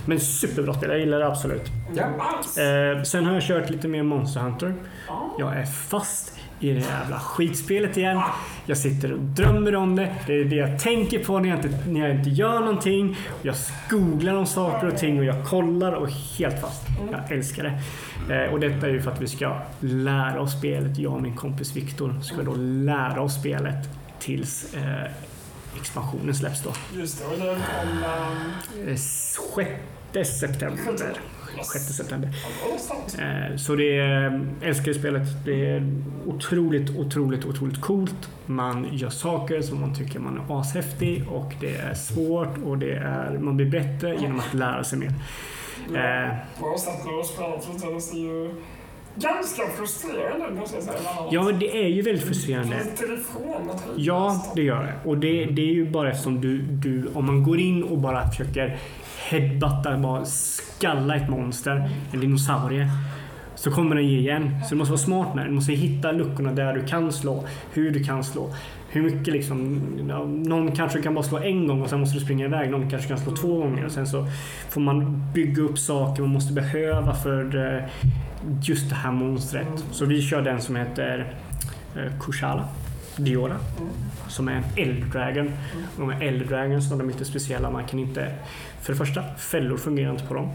[0.05, 1.71] Men superbra spel, jag gillar det absolut.
[1.89, 2.63] Nice.
[2.63, 4.73] Eh, sen har jag kört lite mer Monster Hunter.
[5.07, 5.35] Ja.
[5.39, 8.21] Jag är fast i det jävla skitspelet igen.
[8.65, 10.15] Jag sitter och drömmer om det.
[10.27, 13.17] Det är det jag tänker på när jag inte, när jag inte gör någonting.
[13.41, 13.55] Jag
[13.89, 16.81] googlar om saker och ting och jag kollar och är helt fast.
[17.11, 17.79] Jag älskar det.
[18.35, 20.97] Eh, och detta är ju för att vi ska lära oss spelet.
[20.97, 25.11] Jag och min kompis Viktor ska då lära oss spelet tills eh,
[25.79, 26.73] expansionen släpps då.
[26.99, 28.03] Just det, och det kom...
[28.03, 28.51] ehm,
[28.87, 28.95] Eh,
[30.13, 30.83] 6 september.
[31.63, 32.29] 6 september.
[33.17, 33.23] ja.
[33.23, 35.27] Eh, Så det är, älskar spelet.
[35.45, 35.93] Det är
[36.27, 38.29] otroligt, otroligt, otroligt coolt.
[38.45, 42.91] Man gör saker som man tycker man är ashäftig och det är svårt och det
[42.93, 45.07] är, man blir bättre genom att lära sig mer.
[45.87, 48.49] Eh, Jag har sett när det ser ju
[49.15, 50.99] ganska frustrerande måste jag säga.
[51.31, 52.75] Ja, det är ju väldigt frustrerande.
[53.95, 55.09] Ja, det gör det.
[55.09, 58.29] Och det, det är ju bara eftersom du, du, om man går in och bara
[58.29, 58.77] försöker
[59.29, 62.87] headbutta, bara skalla ett monster, en dinosaurie,
[63.55, 64.55] så kommer den ge igen.
[64.63, 65.49] Så du måste vara smart med det.
[65.49, 67.43] Du måste hitta luckorna där du kan slå,
[67.73, 68.53] hur du kan slå.
[68.89, 69.75] Hur mycket liksom,
[70.43, 72.69] någon kanske kan bara slå en gång och sen måste du springa iväg.
[72.69, 74.27] Någon kanske kan slå två gånger och sen så
[74.69, 77.83] får man bygga upp saker man måste behöva för eh,
[78.61, 79.85] just det här monstret.
[79.91, 81.33] Så vi kör den som heter
[81.95, 82.67] eh, Kushala.
[83.17, 83.57] Diora.
[84.27, 85.51] Som är en elddragon.
[85.95, 87.69] Och de är elddragons så de är lite speciella.
[87.71, 88.35] Man kan inte...
[88.81, 90.49] För det första, fällor fungerar inte på dem.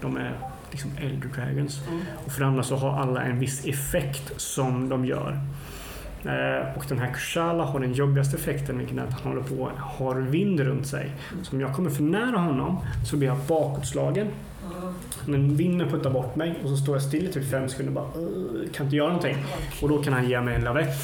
[0.00, 0.32] De är
[0.70, 1.80] liksom elddragons.
[2.26, 5.40] Och för det andra så har alla en viss effekt som de gör.
[6.26, 9.70] Eh, och den här Kushala har den jobbigaste effekten, vilken är att han håller på
[9.78, 11.10] har vind runt sig.
[11.42, 14.26] Så om jag kommer för nära honom så blir jag bakåtslagen.
[15.26, 18.08] Men vinden puttar bort mig och så står jag still i typ fem sekunder och
[18.14, 19.36] bara "Ugh, kan inte göra någonting.
[19.82, 20.96] Och då kan han ge mig en lavett.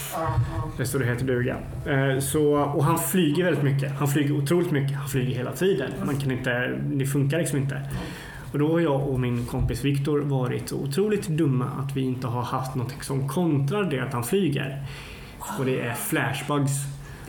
[0.76, 1.56] Det står det heter duga.
[1.86, 3.92] Eh, så, och han flyger väldigt mycket.
[3.92, 4.96] Han flyger otroligt mycket.
[4.96, 5.90] Han flyger hela tiden.
[6.04, 7.80] Man kan inte, det funkar liksom inte.
[8.52, 12.26] Och då har jag och min kompis Viktor varit så otroligt dumma att vi inte
[12.26, 14.82] har haft något som kontrar det att han flyger.
[15.58, 16.72] Och det är flashbugs.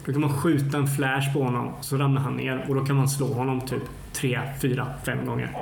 [0.05, 2.95] Då kan man skjuta en flash på honom så ramlar han ner och då kan
[2.95, 5.57] man slå honom typ tre, fyra, fem gånger.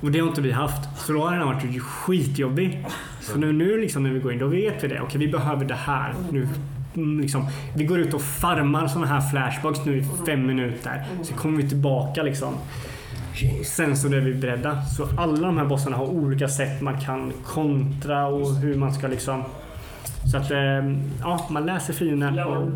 [0.00, 1.06] Och det har inte vi haft.
[1.06, 2.86] Så då har den varit skitjobbig.
[3.20, 5.00] Så nu, nu liksom när vi går in, då vet vi det.
[5.00, 6.14] Okej, vi behöver det här.
[6.30, 6.48] Nu,
[6.94, 11.04] mm, liksom, vi går ut och farmar sådana här flashbugs nu i fem minuter.
[11.22, 12.54] Så kommer vi tillbaka liksom.
[13.64, 14.82] Sen så är vi beredda.
[14.82, 19.08] Så alla de här bossarna har olika sätt man kan kontra och hur man ska
[19.08, 19.42] liksom...
[20.30, 20.58] Så att, eh,
[21.20, 22.70] ja, man läser fienden och.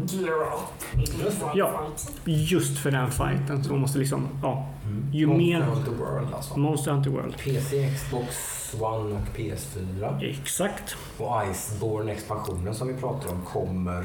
[1.55, 1.87] Ja.
[2.25, 4.67] just för den fighten så man måste liksom, ja.
[5.13, 5.61] Ju Monster mer...
[5.61, 6.59] Hunter World alltså.
[6.59, 7.37] Monster Hunter World.
[7.39, 10.31] PC, Xbox One och PS4.
[10.31, 10.97] Exakt.
[11.19, 14.05] Och Iceborne expansionen som vi pratar om kommer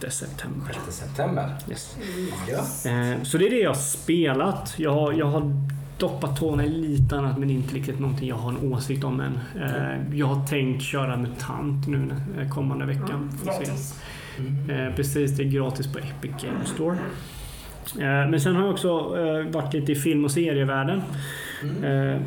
[0.00, 0.72] 6 september.
[0.84, 1.56] 6 september.
[1.70, 1.96] Yes.
[2.48, 2.90] Ja.
[2.90, 4.74] Eh, så det är det jag har spelat.
[4.76, 5.52] Jag har, jag har
[6.00, 9.38] doppat tårna i lite annat men inte riktigt någonting jag har en åsikt om än.
[9.62, 12.08] Eh, jag har tänkt köra MUTANT nu
[12.38, 13.32] eh, kommande veckan.
[13.38, 13.44] Se.
[13.44, 14.00] Gratis.
[14.68, 16.96] Eh, precis, det är gratis på Epic Game Store.
[17.94, 21.02] Eh, men sen har jag också eh, varit lite i film och serievärlden.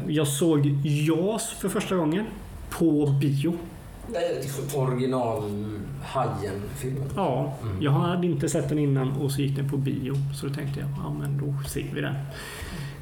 [0.07, 2.25] Jag såg JAS för första gången
[2.69, 3.53] på bio.
[4.75, 5.43] Original
[6.03, 7.09] Hajen-filmen.
[7.15, 10.13] Ja, jag hade inte sett den innan och så gick den på bio.
[10.35, 12.15] Så då tänkte jag, ja men då ser vi den.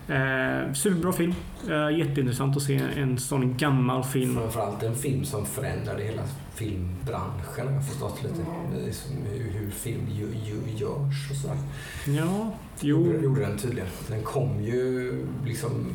[0.07, 1.33] Eh, superbra film.
[1.69, 4.35] Eh, jätteintressant att se en sån gammal film.
[4.35, 6.21] Framförallt en film som förändrade hela
[6.55, 8.35] filmbranschen har jag förstått lite.
[8.75, 8.79] Det
[9.31, 11.57] hur, hur film ju, ju, görs och sådär.
[12.17, 13.21] Ja, jo.
[13.23, 13.89] gjorde den tydligen.
[14.07, 15.13] Den kom ju
[15.45, 15.85] liksom...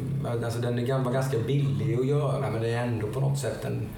[0.45, 3.89] Alltså den var ganska billig att göra men det är ändå på något sätt en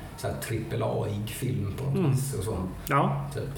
[0.41, 2.11] trippel A-ig film på något Mm.
[2.11, 2.35] vis.
[2.35, 2.57] Och så,
[2.89, 3.49] Ja, typ.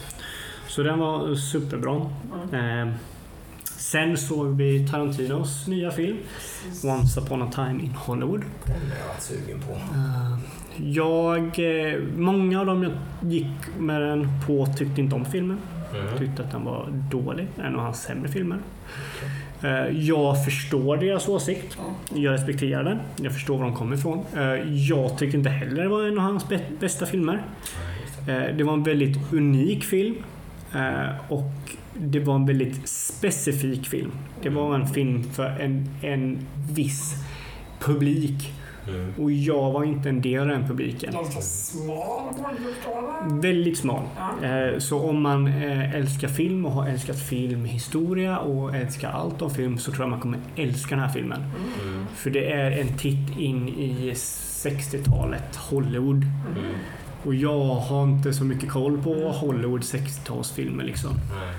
[0.68, 1.96] så den var superbra.
[2.52, 2.92] Eh,
[3.80, 6.16] sen såg vi Tarantinos nya film.
[6.84, 8.40] Once upon a time in Hollywood.
[8.66, 9.72] Den har jag varit sugen på.
[9.72, 10.38] Eh,
[10.90, 11.40] Jag,
[11.92, 12.92] eh, många av dem jag
[13.32, 13.46] gick
[13.78, 15.58] med den på tyckte inte om filmen.
[16.18, 17.46] Tyckte att den var dålig.
[17.58, 18.58] En av hans sämre filmer.
[19.62, 21.78] Eh, Jag förstår deras åsikt.
[22.14, 22.98] Jag respekterar den.
[23.16, 24.24] Jag förstår var de kommer ifrån.
[24.88, 27.42] Jag tyckte inte heller det var en av hans bä- bästa filmer.
[28.56, 30.14] Det var en väldigt unik film.
[31.28, 31.42] Och
[32.00, 34.10] det var en väldigt specifik film.
[34.42, 37.14] Det var en film för en, en viss
[37.80, 38.52] publik.
[38.88, 39.14] Mm.
[39.18, 41.12] Och jag var inte en del av den publiken.
[41.12, 42.34] Ganska smal
[43.30, 44.02] Väldigt smal.
[44.42, 49.50] Eh, Så om man eh, älskar film och har älskat filmhistoria och älskar allt om
[49.50, 51.42] film så tror jag man kommer älska den här filmen.
[51.82, 52.06] Mm.
[52.14, 56.24] För det är en titt in i 60-talet Hollywood.
[56.56, 56.74] Mm.
[57.24, 61.10] Och jag har inte så mycket koll på Hollywood 60-talsfilmer liksom.
[61.10, 61.54] Nej.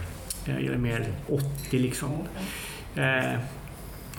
[0.47, 1.43] Eh, Jag är mer 80
[1.80, 2.10] liksom.
[2.95, 3.39] Eh,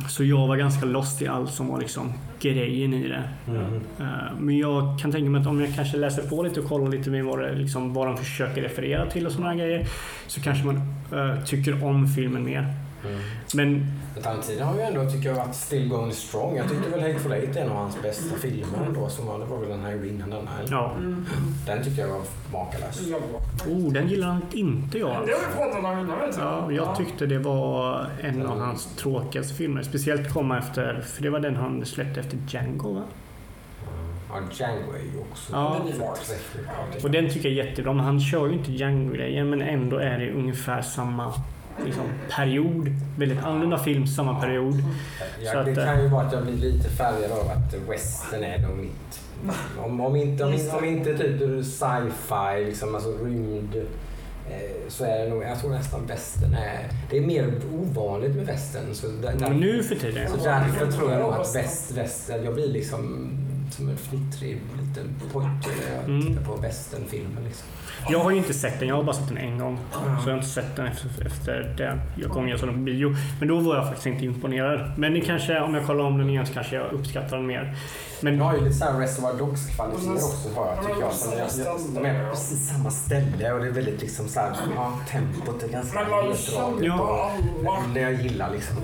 [0.09, 3.23] Så jag var ganska lost i allt som var liksom grejen i det.
[3.49, 3.75] Mm.
[4.01, 4.07] Eh,
[4.39, 7.11] Men jag kan tänka mig att om jag kanske läser på lite och kollar lite
[7.11, 9.87] mer vad, det, liksom, vad de försöker referera till och sådana grejer
[10.27, 10.77] så kanske man
[11.13, 12.75] eh, tycker om filmen mer.
[13.07, 13.21] Mm.
[13.55, 13.87] Men
[14.23, 16.57] Tarantino har ju ändå, tycker jag, varit still going strong.
[16.57, 19.09] Jag tyckte väl Hateful Eight är en av hans bästa filmer ändå.
[19.09, 20.67] Som var, det var väl den här Green, den här.
[20.71, 20.93] ja,
[21.67, 22.21] Den tyckte jag var
[22.53, 23.03] makalös.
[23.69, 25.11] oh, den gillar han inte jag.
[25.13, 29.83] Innan vet Ja, jag tyckte det var en av hans tråkigaste filmer.
[29.83, 33.03] Speciellt komma efter, för det var den han släppte efter Django va?
[34.29, 35.77] Ja, Django är ju också Ja.
[37.03, 40.19] Och den tycker jag är jättebra, men han kör ju inte Django-grejen men ändå är
[40.19, 41.33] det ungefär samma
[41.85, 42.05] liksom,
[42.37, 42.89] period.
[43.19, 44.75] Väldigt annorlunda film, samma period.
[44.75, 47.75] Så Ja, att, det eh, kan ju vara att jag blir lite färgad av att
[47.89, 49.21] western är nog mitt.
[49.85, 53.75] Om, om, inte, om, om inte typ sci-fi, liksom, alltså rymd,
[54.51, 58.47] eh, så är det nog, jag tror nästan western är, det är mer ovanligt med
[58.47, 58.95] western.
[58.95, 60.29] Så, där, där, Men nu för tiden.
[60.29, 63.31] så därför tror jag nog att väst, väst, jag blir liksom
[63.73, 66.23] som en fnittrig liten pojke när jag Mm.
[66.27, 67.41] tittar på westernfilmer.
[67.45, 67.67] Liksom.
[68.11, 69.79] Jag har ju inte sett den, jag har bara sett den en gång.
[69.93, 73.15] Så jag har inte sett den efter, efter den gången jag såg den på bio.
[73.39, 74.93] Men då var jag faktiskt inte imponerad.
[74.99, 77.75] Men det kanske, om jag kollar om den igen så kanske jag uppskattar den mer.
[78.23, 81.13] Men Den har ju lite såhär Reservoir Dogs-kvaliteter också har jag, tycker jag.
[81.39, 81.81] Jag, jag.
[81.95, 85.69] De är på precis samma ställe och det är väldigt liksom såhär, ja, tempot är
[85.69, 86.39] ganska neddraget.
[86.81, 87.33] Ja.
[87.95, 88.77] Det jag gillar liksom.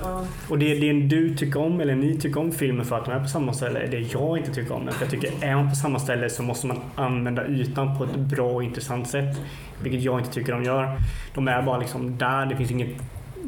[0.49, 3.21] Och det, det du tycker om, eller ni tycker om filmen för att de är
[3.21, 4.95] på samma ställe, är det jag inte tycker om den.
[4.95, 8.17] För jag tycker är man på samma ställe så måste man använda ytan på ett
[8.17, 9.37] bra och intressant sätt.
[9.83, 11.01] Vilket jag inte tycker de gör.
[11.35, 12.47] De är bara liksom där.
[12.47, 12.97] Det finns inget,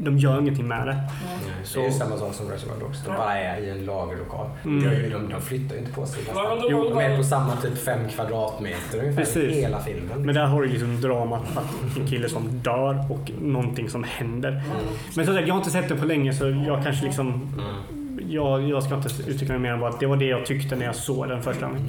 [0.03, 0.97] de gör ingenting med det.
[1.63, 1.79] Så.
[1.79, 3.03] Det är ju samma sak som Reservoir Dogs.
[3.05, 4.49] De bara är i en lagerlokal.
[4.65, 4.83] Mm.
[4.83, 6.23] De, de, flyttar ju inte på sig.
[6.69, 9.55] Jo, De är på samma typ fem kvadratmeter ungefär Precis.
[9.55, 10.25] hela filmen.
[10.25, 14.63] Men där har du liksom dramat att en kille som dör och någonting som händer.
[15.15, 17.27] Men som sagt, jag har inte sett det på länge så jag kanske liksom...
[17.27, 18.00] Mm.
[18.33, 20.75] Jag, jag ska inte uttrycka mig mer än bara att det var det jag tyckte
[20.75, 21.81] när jag såg den första gången.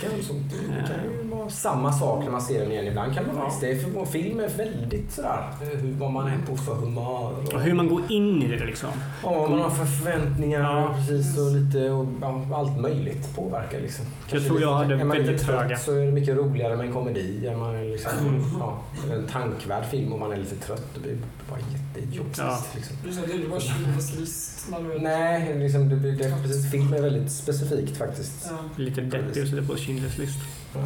[0.00, 0.36] Det kan, som,
[0.68, 2.86] det kan ju vara samma sak när man ser den igen.
[2.86, 3.40] Ibland kan Ja.
[3.42, 3.92] faktiskt det.
[3.94, 7.32] För film är väldigt sådär, eh, hur, vad man är på för humör.
[7.46, 8.88] Och, Och hur man går in i det liksom.
[9.22, 10.94] Ja, vad man har för förväntningar Ja.
[10.96, 13.80] precis, och lite och ja, allt möjligt påverkar.
[13.80, 14.04] Liksom.
[14.28, 15.76] Kanske tror jag hade är man lite väldigt trött höga.
[15.76, 17.46] så är det mycket roligare med en komedi.
[17.46, 18.42] Är man liksom, Mm.
[18.60, 18.78] ja,
[19.12, 21.16] en tankvärd film och man är lite trött, det blir
[21.50, 22.38] bara jättejobbigt.
[22.38, 22.58] Ja.
[22.74, 22.96] Liksom.
[23.04, 24.98] Det, det var Schindler's list när du är...
[25.00, 28.46] Nej, liksom, det, blir- det, precis, film är väldigt specifikt faktiskt.
[28.50, 28.56] Ja.
[28.76, 30.38] Lite deppig och sitter på Schindler's list.
[30.74, 30.80] Ja.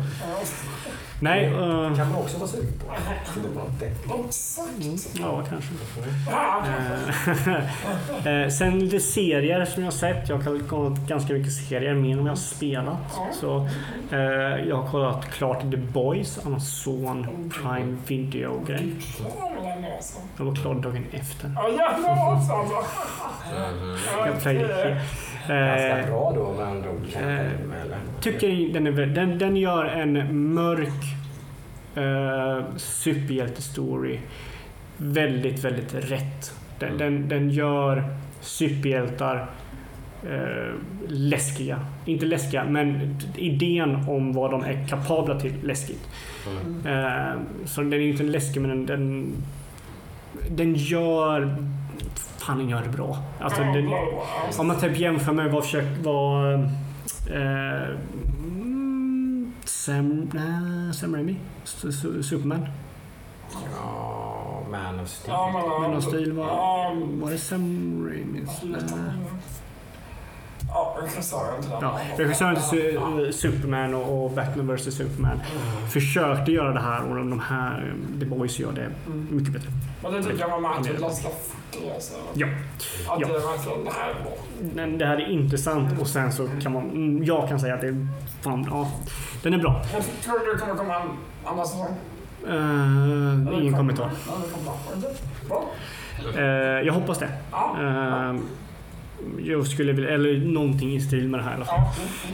[1.22, 2.92] Nej, Det eh, kan man också vara sugen på.
[4.28, 4.68] Exakt.
[4.82, 5.74] mm, ja kanske.
[8.30, 10.28] Eh, sen lite serier som jag har sett.
[10.28, 12.96] Jag har kollat ganska mycket serier, mer än vad jag har spelat.
[13.40, 13.68] Så,
[14.10, 14.18] eh,
[14.68, 18.92] jag har kollat klart The Boys, Amazon Prime Video-grej.
[20.36, 21.52] Jag var klar dagen efter.
[21.56, 22.74] Ja, jävlar också alltså.
[24.26, 24.89] Jag plöjde
[25.48, 27.06] Ganska bra då med andra ord.
[27.16, 31.04] eh, tycker den, är, den, den gör en mörk
[31.94, 34.18] eh, superhjältestory
[34.96, 36.54] väldigt, väldigt rätt.
[36.78, 38.04] Den, den, den gör
[38.40, 39.50] superhjältar
[40.30, 40.74] eh,
[41.08, 41.80] läskiga.
[42.04, 46.08] Inte läskiga, men idén om vad de är kapabla till läskigt.
[46.46, 46.86] Mm.
[46.86, 49.32] Eh, så den är inte läskig, men den, den,
[50.50, 51.56] den gör...
[52.58, 53.16] Den gör det bra.
[53.40, 53.90] Alltså, den,
[54.58, 56.54] om man typ jämför med vad försök, vad...
[56.54, 57.96] Eh,
[59.64, 61.36] Sam, nej, Sam Raimi?
[61.64, 62.66] Su- Su- Superman?
[63.76, 65.36] Ja, Man of Steel.
[65.80, 66.46] Men of Steel var...
[67.22, 68.40] Var det Sam Raimi?
[70.72, 71.78] Ja, regissören till den.
[71.82, 75.40] Ja, regissören till Su- Superman och, och Batman vs Superman
[75.90, 78.90] försökte göra det här och de, här The Boys gör det
[79.30, 79.68] mycket bättre.
[80.02, 82.14] Men det tycker jag man märker ganska fort i alltså.
[82.34, 82.46] Ja.
[83.08, 83.26] Att Ja.
[83.28, 84.14] det är verkligen det här är
[84.84, 84.86] bra.
[84.98, 86.82] Det här är intressant och sen så kan man...
[86.90, 88.06] mm, Jag kan säga att det är
[88.42, 88.90] fan, ja,
[89.42, 89.82] den är bra.
[89.92, 91.08] Jag tror det kommer komma en
[91.44, 91.94] annan säsong.
[92.48, 94.10] Uh, ingen kommentar.
[96.36, 96.44] Eh,
[96.86, 97.28] jag hoppas det.
[97.52, 97.76] Ja.
[97.80, 98.34] Eh,
[99.44, 101.80] jag skulle vilja, eller någonting i stil med det här i alla fall.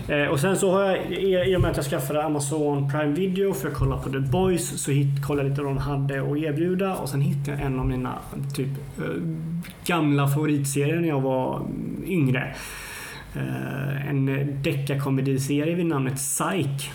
[0.06, 0.14] Ja.
[0.14, 3.52] Eh, och sen så har jag, i och med att jag skaffade Amazon Prime Video
[3.54, 6.38] för att kolla på The Boys, så hit, kollade jag lite vad de hade att
[6.38, 8.14] erbjuda och sen hittade jag en av mina
[8.54, 8.68] typ
[8.98, 9.04] eh,
[9.86, 12.54] gamla favoritserier när jag var mm, yngre.
[13.34, 14.26] Eh, en
[14.62, 16.90] deckarkomediserie vid namnet Psych.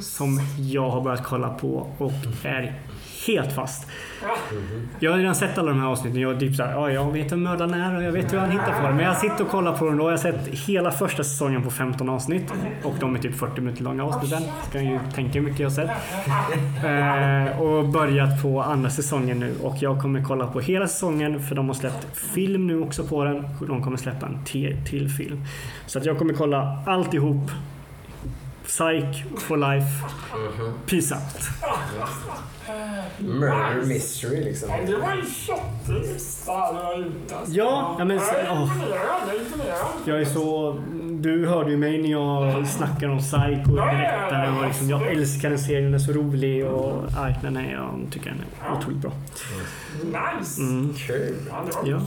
[0.00, 2.12] Som jag har börjat kolla på och
[2.44, 2.81] är
[3.26, 3.86] helt fast.
[5.00, 6.20] Jag har redan sett alla de här avsnitten.
[6.20, 8.80] Jag, typ såhär, ja, jag vet vem mördaren är och jag vet hur han hittar
[8.80, 8.94] på det.
[8.94, 10.04] Men jag sitter och kollar på dem då.
[10.04, 12.52] Jag har sett hela första säsongen på 15 avsnitt.
[12.84, 14.42] Och de är typ 40 minuter långa avsnitten.
[14.64, 15.90] Så kan ju tänka hur mycket jag har sett.
[16.82, 19.54] Eh, och börjat på andra säsongen nu.
[19.62, 23.24] Och jag kommer kolla på hela säsongen för de har släppt film nu också på
[23.24, 23.44] den.
[23.60, 25.44] Och de kommer släppa en till, till film.
[25.86, 27.50] Så att jag kommer kolla alltihop.
[28.72, 29.86] Psych for life.
[30.86, 31.42] Peace out.
[33.18, 34.68] Murder mystery liksom.
[34.70, 37.52] Ja, det var en köttig lista du har gjort alltså.
[37.54, 38.68] Ja, ja, men så-
[40.04, 40.78] Jag är så...
[41.10, 44.50] Du hörde ju mig när jag snackade om Psycho och berättade.
[44.58, 46.66] Och liksom, jag älskar den serien, den är så rolig.
[46.66, 48.38] Och, aj, nej, nej, jag tycker den
[48.72, 49.12] är otroligt bra.
[50.04, 50.60] Nice.
[50.60, 50.94] Mm.
[50.94, 51.34] Kul.
[51.84, 52.00] Ja,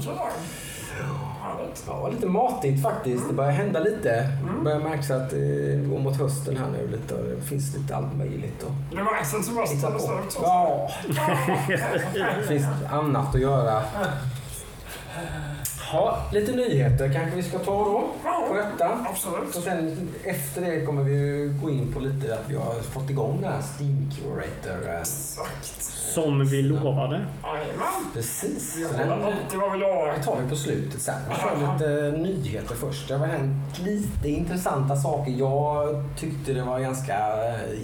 [1.85, 2.07] det var Ja.
[2.09, 3.27] lite matigt faktiskt.
[3.27, 4.29] Det börjar hända lite.
[4.57, 7.95] Det börjar märkas att det går mot hösten här nu lite och det finns lite
[7.95, 9.99] allt möjligt att Det märks en semester hitta det på.
[9.99, 10.39] står också.
[10.43, 10.89] Ja,
[12.13, 13.81] det finns annat att göra.
[15.93, 18.03] Ja, lite nyheter kanske vi ska ta då
[18.49, 19.05] på detta.
[19.09, 19.55] Absolut.
[19.55, 23.09] Och sen efter det kommer vi ju gå in på lite att vi har fått
[23.09, 24.89] igång den här Steam Curator.
[24.89, 25.83] eh, Exakt.
[26.13, 27.25] Som vi lovade.
[27.43, 28.11] Jajamän.
[28.13, 28.75] Precis.
[28.77, 30.13] Vi den alltid vad vi lovar.
[30.17, 31.15] det tar vi på slutet sen.
[31.29, 33.07] Vi kör lite nyheter först.
[33.07, 35.31] Det har hänt lite intressanta saker.
[35.31, 37.13] Jag tyckte det var ganska
[37.47, 37.79] eh,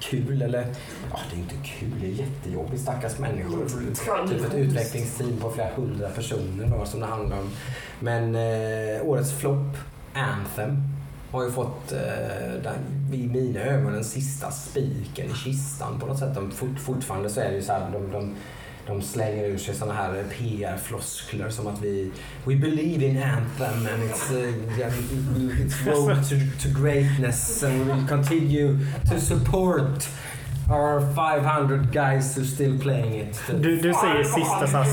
[0.00, 0.66] kul, eller
[1.12, 2.82] ja, det är inte kul, det är jättejobbigt.
[2.82, 3.66] Stackars människor.
[4.28, 7.50] Typ ett utvecklingsteam på flera hundra personer då, som det handlar om.
[8.00, 9.76] Men eh, årets flopp,
[10.14, 10.82] Anthem,
[11.30, 16.18] har ju fått, eh, den, i mina ögon, den sista spiken i kistan på något
[16.18, 16.34] sätt.
[16.34, 18.34] De fort, fortfarande så är det ju så här, de, de,
[18.86, 22.10] de slänger ur sig såna här PR-floskler som att vi
[22.44, 28.08] We believe in Anthem and its, uh, its road to, to greatness and we will
[28.08, 28.78] continue
[29.10, 30.08] to support
[30.72, 33.40] our 500 guys who still playing it.
[33.48, 34.86] Du, du säger sista, så här,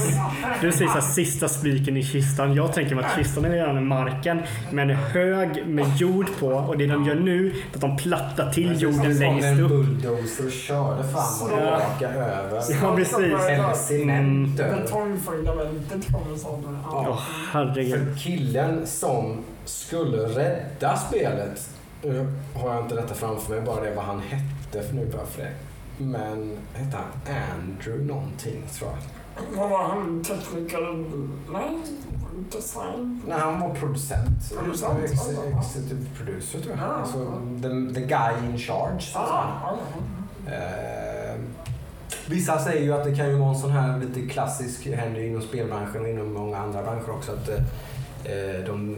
[0.62, 2.54] du säger så här, sista spiken i kistan.
[2.56, 6.48] Jag tänker mig att kistan är redan i marken med en hög med jord på
[6.48, 9.70] och det de gör nu är att de plattar till jorden längst en upp.
[9.70, 12.62] bulldozer och körde fram och tillbaka över.
[12.84, 13.48] Ja, precis.
[13.48, 14.82] Hällde cement över.
[14.82, 16.80] Betongfundamentet kommer som...
[16.92, 17.20] Åh, Ja.
[17.52, 17.92] herregud.
[18.14, 21.70] För killen som skulle rädda spelet,
[22.04, 25.26] nu har jag inte detta framför mig, bara det vad han hette för nu bara
[25.26, 25.50] för det.
[26.02, 28.98] Men hette han Andrew någonting tror jag.
[29.60, 30.24] Vad var han?
[30.24, 31.06] Tekniker?
[31.52, 31.78] Nej,
[32.52, 33.22] design?
[33.28, 34.54] Nej, han var producent.
[34.60, 35.00] Producent.
[35.04, 36.88] Executive producer tror jag.
[36.88, 36.94] Ja.
[36.94, 39.04] Alltså, the, the guy in charge.
[39.16, 39.78] Ah, ja,
[40.48, 41.36] Eh,
[42.28, 45.42] vissa säger ju att det kan ju vara en sån här lite klassisk, händer inom
[45.42, 48.98] spelbranschen och inom många andra branscher också, att eh, de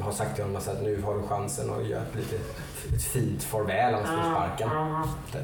[0.00, 2.36] har sagt till honom att nu har du chansen att göra ett, lite,
[2.94, 4.68] ett fint farväl, annars får sparken.
[4.72, 5.04] ja.
[5.32, 5.42] Typ.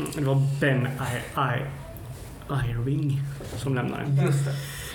[0.00, 3.20] Mm, Det var Ben I, I, Irving
[3.56, 4.04] som lämnade.
[4.24, 4.52] Just det.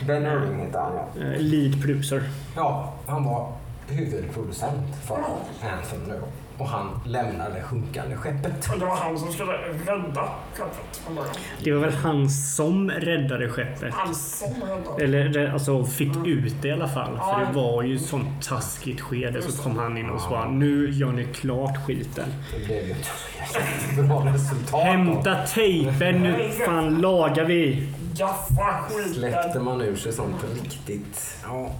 [0.08, 1.22] Ben Irving heter han ja.
[1.26, 2.24] Eh, Lead producer.
[2.56, 3.54] Ja, han var
[3.88, 6.22] huvudproducent för Anthem nu.
[6.58, 8.70] Och han lämnade sjunkande skeppet.
[8.74, 11.34] Och det var han som skulle rädda skeppet från början.
[11.64, 13.94] Det var väl han som räddade skeppet.
[13.94, 15.04] Han som räddade.
[15.04, 17.18] Eller det- alltså fick ut det i alla fall.
[17.18, 19.42] För det var ju ett sånt taskigt skede.
[19.42, 22.34] Så kom han in och sa nu gör ni klart skiten.
[22.60, 23.60] Det blev ju inte så
[23.92, 24.84] jättebra resultat.
[24.84, 27.90] Hämta tejpen, nu fan lagar vi.
[28.18, 29.64] Gaffa släppte skiten.
[29.64, 31.38] man ur sig sånt riktigt.
[31.44, 31.72] Ja.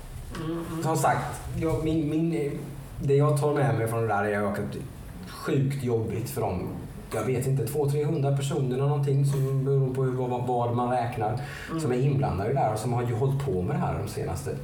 [0.84, 2.52] Som sagt, jag, min, min,
[3.00, 4.84] det jag tar med mig från det där är att det är
[5.28, 6.68] sjukt jobbigt för dem.
[7.14, 11.40] Jag vet inte, 200-300 personer eller någonting som beror på hur, vad, vad man räknar
[11.82, 14.00] som är inblandade i det här och som har ju hållit på med det här
[14.00, 14.56] de senaste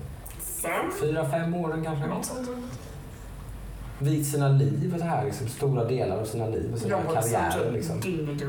[1.01, 2.05] fyra, fem åren kanske.
[2.21, 2.49] Sånt.
[3.99, 7.13] Vigt sina liv och det här, liksom, stora delar av sina liv och sina Jobbat
[7.13, 7.65] karriärer.
[7.65, 7.99] som Liksom.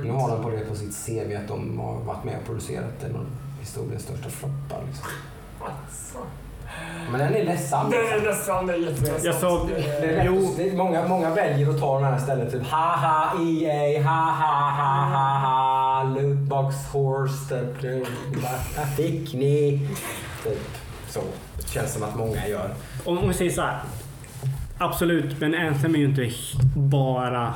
[0.05, 3.05] Nu har de på det på sitt CV att de har varit med och producerat
[3.05, 3.27] en av
[3.61, 4.83] historiens största floppar.
[4.87, 5.07] Liksom.
[5.61, 6.19] Alltså.
[7.11, 7.91] Men den är ledsam.
[7.91, 8.19] Liksom.
[8.19, 9.25] är nästan det är jätteledsamt.
[9.25, 9.75] Jag såg- Det
[10.07, 10.55] Det- är Jo.
[10.57, 15.01] det är många, många väljer att ta den här stället typ haha EA, haha ha
[15.17, 18.09] ha ha lootbox horse, typ.
[18.79, 19.89] Vad fick ni?
[20.45, 20.61] Typ
[21.09, 21.21] så.
[21.57, 22.71] Det känns som att många gör.
[23.05, 23.79] Om om vi säger så här.
[24.79, 26.31] Absolut, men Anthem är ju inte
[26.75, 27.55] bara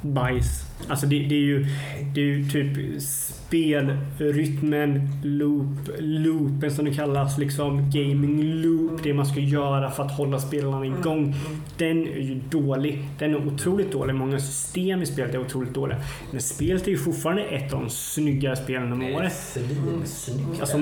[0.00, 0.62] bajs.
[0.88, 1.66] Alltså det, det, är ju,
[2.14, 3.02] det är ju typ
[3.50, 10.12] spelrytmen, loop, loopen som det kallas, liksom gaming loop, det man ska göra för att
[10.12, 11.34] hålla spelarna igång.
[11.76, 13.08] Den är ju dålig.
[13.18, 14.14] Den är otroligt dålig.
[14.14, 15.98] Många system i spelet är otroligt dåliga.
[16.30, 19.32] Men spelet är ju fortfarande ett av de snyggare spelen om året.
[19.32, 20.60] Svinsnyggt.
[20.60, 20.78] Alltså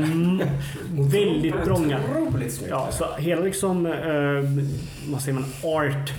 [1.13, 1.55] väldigt.
[1.55, 2.71] Otroligt snyggt.
[2.71, 3.93] Ja, så hela liksom, eh,
[5.13, 6.13] vad säger man, art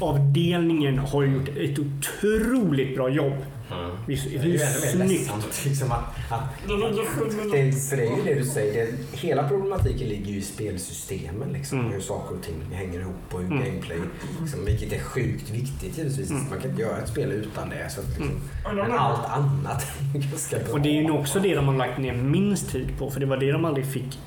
[0.00, 3.32] avdelningen har gjort ett otroligt bra jobb.
[3.72, 3.90] Mm.
[4.06, 8.34] Det är, ju ännu mer ledsamt liksom att, att Det för det är ju det
[8.34, 8.86] du säger.
[8.86, 11.48] Det, hela problematiken ligger ju i spelsystemen.
[11.52, 11.92] Liksom, Mm.
[11.92, 13.64] Hur saker och ting hänger ihop och hur Mm.
[13.64, 13.98] gameplay.
[14.40, 16.30] Liksom, vilket är sjukt viktigt givetvis.
[16.30, 16.42] Mm.
[16.50, 17.90] Man kan inte göra ett spel utan det.
[17.90, 20.72] Så att, liksom, de Men är- allt annat är ganska bra.
[20.72, 23.10] Och det är ju nog också det de har lagt ner minst tid på.
[23.10, 24.18] För det var det de aldrig fick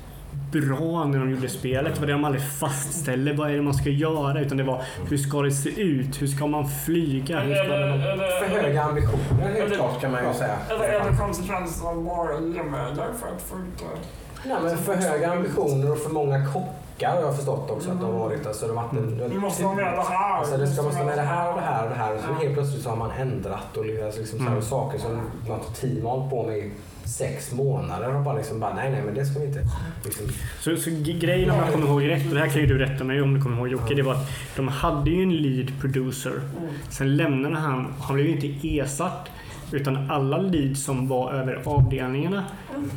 [0.60, 1.94] bra när de gjorde spelet.
[1.94, 3.32] Det var det de aldrig fastställde.
[3.32, 4.40] Vad är det man ska göra?
[4.40, 6.22] Utan det var hur ska det se ut?
[6.22, 7.40] Hur ska man flyga?
[7.40, 8.16] Hur ska det- det...
[8.16, 10.56] det- För höga ambitioner helt klart kan man ju säga.
[10.70, 14.48] Eller är det konsekvenser av bara genvägar för att få ut det?
[14.48, 18.04] Nej, men för höga ambitioner och för många kockar har jag förstått också att de
[18.12, 18.46] har varit.
[18.46, 20.38] Alltså, de har varit en, Vi måste ha med det här.
[20.38, 22.32] Alltså det ska måste med det här och det här och det här och så
[22.42, 24.62] helt plötsligt så har man ändrat och liksom, liksom så här, Mm.
[24.62, 26.70] saker som något team har hållit på med
[27.04, 29.66] sex månader och bara liksom bara nej nej men det ska vi inte.
[30.04, 30.26] Liksom,
[30.60, 30.90] Så, så
[31.20, 33.34] grejen om jag kommer ihåg rätt, och det här kan ju du rätta mig om
[33.34, 36.30] du kommer ihåg Jocke, det var att de hade ju en lead producer.
[36.30, 36.74] Mm.
[36.90, 39.30] Sen lämnade han, han blev ju inte ersatt.
[39.72, 42.44] Utan alla leads som var över avdelningarna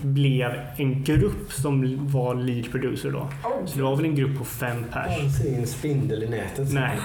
[0.01, 3.27] blev en grupp som var lead producer då.
[3.65, 5.45] Så det var väl en grupp på fem pers.
[5.45, 6.73] en spindel i nätet.
[6.73, 6.97] Nej.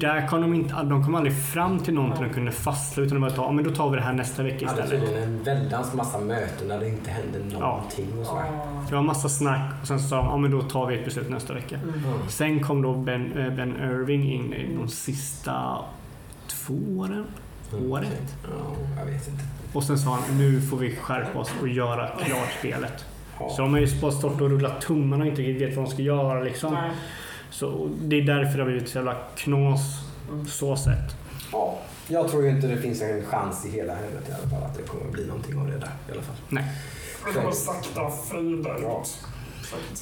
[0.00, 3.20] Där kom de inte, de kom aldrig fram till någonting de kunde fastslå utan de
[3.20, 4.90] bara ta, ja men då tar vi det här nästa vecka istället.
[4.90, 8.44] tydligen en väldans massa möten där det inte hände någonting och sådär.
[8.88, 11.04] Det var massa snack och sen så sa de, ja men då tar vi ett
[11.04, 11.76] beslut nästa vecka.
[11.76, 12.00] Mm.
[12.28, 15.78] Sen kom då Ben, eh, ben Irving in i de sista
[16.46, 17.24] två åren.
[17.90, 18.34] Året.
[18.44, 19.42] Ja, jag vet inte.
[19.72, 23.04] Och sen sa han, nu får vi skärpa oss och göra klart spelet.
[23.40, 23.50] Ja.
[23.50, 25.90] Så de har ju bara stått och rullat tummarna och inte riktigt vet vad de
[25.90, 26.74] ska göra liksom.
[26.74, 26.90] Nej.
[27.50, 29.80] Så det är därför det har blivit så jävla knas
[30.30, 30.46] Mm.
[30.46, 31.16] så sett.
[31.52, 34.62] Ja, Jag tror ju inte det finns en chans i hela helvetet i alla fall
[34.70, 36.36] att det kommer bli någonting av det där i alla fall.
[36.48, 36.64] Nej.
[37.26, 38.00] Det kommer sakta
[38.38, 39.18] ut.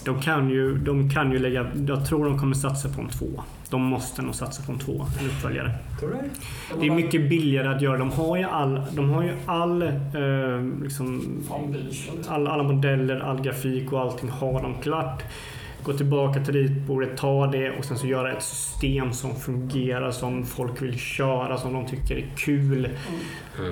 [0.04, 1.66] De kan, ju, de kan ju lägga...
[1.88, 3.26] Jag tror de kommer satsa på en två.
[3.70, 5.74] De måste nog satsa på en två, en uppföljare.
[6.80, 6.86] Det?
[6.86, 7.98] Är mycket billigare att göra.
[7.98, 9.90] De har ju all, de har ju all, eh,
[10.82, 11.38] liksom,
[12.28, 15.22] all, alla modeller, all grafik och allting har de klart.
[15.82, 20.46] Gå tillbaka till ritbordet, ta det och sen så göra ett system som fungerar, som
[20.46, 22.88] folk vill köra, som de tycker är kul.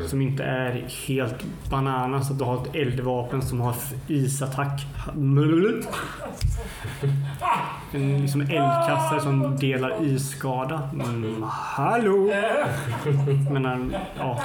[0.07, 2.31] Som inte är helt bananas.
[2.31, 3.75] Att du har ett eldvapen som har
[4.07, 4.87] isattack.
[7.93, 10.91] En liksom eldkastare som delar isskada.
[10.93, 12.33] Mm, hallå!
[13.51, 14.41] Men, ja.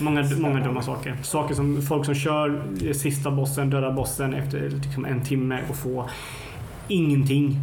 [0.00, 1.16] Många, många dumma saker.
[1.22, 2.62] Saker som folk som kör
[2.92, 6.08] sista bossen, döda bossen efter liksom en timme och få
[6.88, 7.60] ingenting.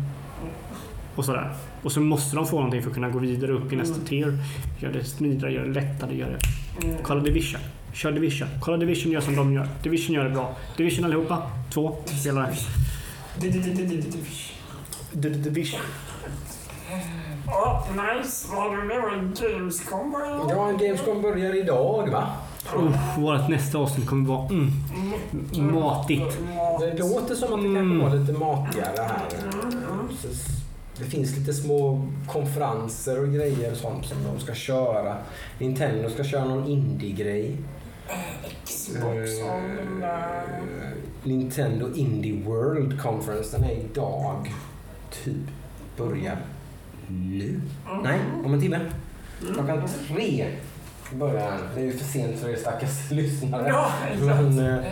[1.16, 1.54] Och sådär.
[1.84, 4.38] Och så måste de få någonting för att kunna gå vidare upp i nästa tier.
[4.80, 6.98] Gör det smidigare, gör det lättare, gör det...
[7.04, 7.62] Kolla Division.
[7.94, 8.48] Kör Division.
[8.62, 9.68] Kolla Division gör som de gör.
[9.84, 10.56] Division gör det bra.
[10.78, 11.52] Division allihopa.
[11.74, 12.54] Två spelare.
[15.44, 15.82] Division.
[17.48, 18.48] Ja, nice.
[18.52, 19.52] Vad har du med dig?
[19.52, 20.46] Gamescom börjar?
[20.50, 22.28] Ja, Gamescom börjar idag va?
[22.74, 24.72] Uh, vårt nästa avsnitt kommer vara mm,
[25.74, 26.38] matigt.
[26.80, 29.22] Det låter som att det kanske var lite matigare här.
[30.98, 35.18] Det finns lite små konferenser och grejer och sånt som de ska köra.
[35.60, 37.58] Nintendo ska köra någon indie-grej.
[38.66, 39.40] Xbox.
[39.40, 40.10] Eh,
[41.24, 44.54] Nintendo Indie World Conference, den är idag.
[45.24, 45.36] Typ
[45.98, 46.38] börjar
[47.08, 47.62] nu.
[48.04, 48.80] Nej, om en timme.
[49.54, 50.48] Klockan tre
[51.14, 51.60] börjar den.
[51.76, 53.68] Det är ju för sent för er stackars lyssnare.
[53.68, 53.92] Ja.
[54.20, 54.84] Men eh,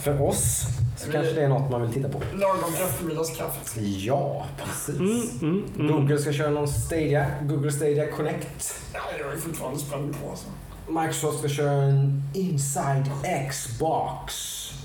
[0.00, 0.62] för oss
[0.96, 2.22] så kanske det är något man vill titta på.
[2.34, 3.76] Lagom till eftermiddagskaffet.
[3.82, 4.98] Ja, precis.
[5.00, 5.92] Mm, mm, mm.
[5.92, 8.74] Google ska köra någon Stadia, Google Stadia Connect.
[8.94, 10.46] Ja, jag är fortfarande spänd på alltså.
[10.88, 13.10] Microsoft ska köra en Inside
[13.50, 14.34] Xbox.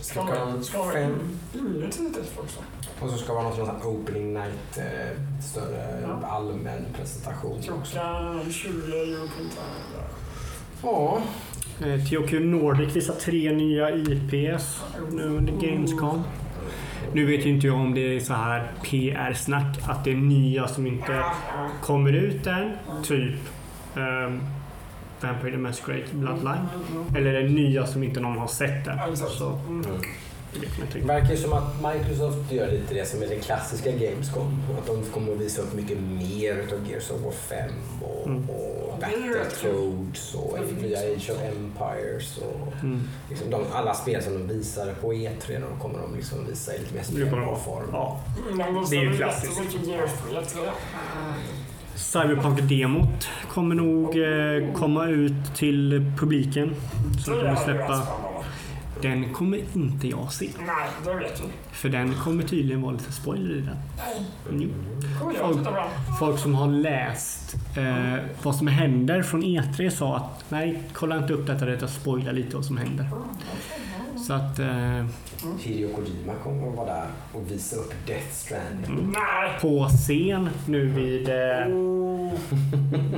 [0.01, 0.63] Ska man...
[0.63, 1.11] Ska fem.
[1.53, 1.61] man...
[1.67, 2.59] Inne tidigt också.
[2.99, 4.83] Och så ska det vara någon sån här opening night, eh,
[5.51, 6.27] större Ja.
[6.27, 7.91] allmän presentation också.
[7.91, 10.03] Klockan 20 European time.
[10.83, 11.21] Ja,
[11.81, 16.23] Eh, THQ Nordic visar tre nya IPs nu under Gamescom.
[17.13, 20.67] Nu vet ju inte jag om det är så här PR-snack, att det är nya
[20.67, 21.23] som inte
[21.81, 22.71] kommer ut än.
[23.03, 23.35] Typ
[23.95, 24.41] um,
[25.21, 26.67] Vampire the Masquerade Bloodline.
[27.17, 29.17] Eller är det nya som inte någon har sett än.
[29.17, 29.59] Så
[30.61, 31.05] Riktigt.
[31.05, 34.61] verkar ju som att Microsoft gör lite det som är det klassiska Gamescom.
[34.79, 37.69] Att de kommer att visa upp mycket mer utav Gears of War 5
[38.01, 38.49] och, Mm.
[38.49, 43.01] och Battletoads och nya Age of Empires och Mm.
[43.29, 46.79] liksom de, alla spel som de visade på E3 då kommer de liksom visa i
[46.79, 47.89] lite mer spelbar form.
[47.91, 48.19] Ja.
[48.89, 49.59] Det är ju klassiskt.
[49.59, 50.69] jättemycket Gears på E3.
[51.95, 56.75] Cyberpunk-demot kommer nog eh, komma ut till publiken.
[57.25, 58.07] Så de kommer släppa.
[59.03, 60.49] Den kommer inte jag se.
[60.57, 61.45] Nej, det vet vi.
[61.71, 63.77] För den kommer tydligen vara lite spoiler i den.
[64.51, 64.69] Jo.
[65.19, 65.85] På den?
[66.19, 71.33] Folk som har läst eh, vad som händer från E3 sa att nej, kolla inte
[71.33, 73.07] upp detta, detta spoilar lite vad som händer.
[74.27, 75.05] Så att eh,
[75.59, 79.13] Hideo Kojima kommer att vara där och visa upp Death Stranding.
[79.13, 79.59] Nej!
[79.61, 82.33] på scen nu vid, eh, Oh,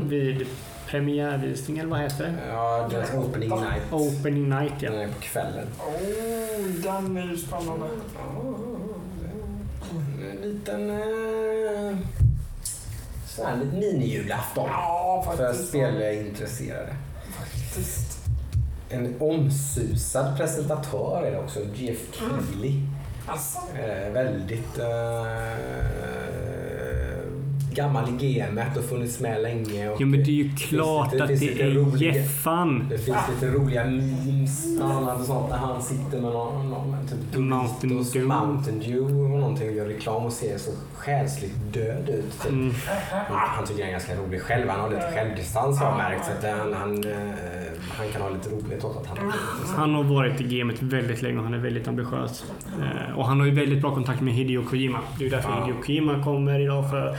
[0.02, 0.48] vid
[0.88, 2.34] premiärvisning eller vad heter det?
[2.50, 3.84] Ja, deras opening night.
[3.92, 4.92] Opening night ja.
[4.92, 5.68] Den är på kvällen.
[5.80, 7.86] oh, den är ju spännande.
[10.32, 10.90] En liten...
[10.90, 11.98] Eh,
[13.28, 16.96] sån här liten minijulafton Ja, för spelintresserade.
[17.40, 18.18] Faktiskt.
[18.90, 22.82] En omsusad presentatör är det också, Jeff Keely.
[23.28, 24.86] Alltså, Eh, väldigt eh,
[27.76, 29.90] gammal i gamet och funnits med länge.
[29.90, 32.88] Och Jo men det är ju klart det att finns det är roliga- Jeffan.
[32.90, 36.96] Det finns lite roliga memes bland annat och sånt när han sitter med någon, någon
[37.08, 38.28] typ Mountain Dew.
[38.28, 39.02] Mountain Dew
[39.34, 42.42] och någonting och gör reklam och ser så själsligt död ut.
[42.42, 42.52] Typ.
[42.52, 42.74] Mm.
[43.30, 44.70] Han tycker han är ganska rolig själv.
[44.70, 46.26] Han har lite självdistans har jag märkt.
[46.26, 47.12] Så att han, han, eh,
[47.90, 49.34] han kan ha lite roligt åt att han
[49.76, 52.46] Han har varit i gamet väldigt länge och han är väldigt ambitiös.
[52.82, 55.00] Eh, och han har ju väldigt bra kontakt med Hideo Kojima.
[55.18, 55.66] Det är ju därför Ja.
[55.66, 57.18] Hideo Kojima kommer idag för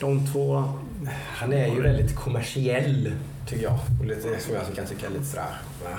[0.00, 0.64] de två.
[1.26, 3.12] Han är ju väldigt kommersiell
[3.46, 3.78] tycker jag.
[4.00, 5.46] Och lite, som jag kan tycka är lite sådär,
[5.84, 5.90] ja,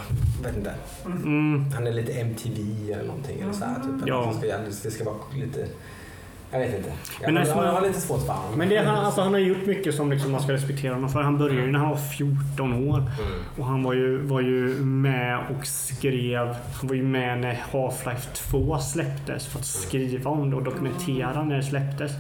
[0.44, 0.74] vet inte.
[1.06, 3.42] Mm, Han är lite MTV eller någonting.
[3.42, 4.08] Eller sådär, typ.
[4.08, 4.34] Ja.
[4.42, 5.68] Det, ska, det ska vara lite...
[6.52, 6.92] Jag vet inte.
[7.22, 8.58] Men Jag, är som- jag, har lite svårt för honom.
[8.58, 11.22] men det, han, alltså, han har gjort mycket som liksom man ska respektera honom för.
[11.22, 12.98] Han började ju när han var 14 år.
[12.98, 13.10] Mm.
[13.58, 16.48] Och han var ju, var ju med och skrev.
[16.48, 21.44] Han var ju med när Half-Life 2 släpptes för att skriva om det och dokumentera
[21.44, 22.12] när det släpptes.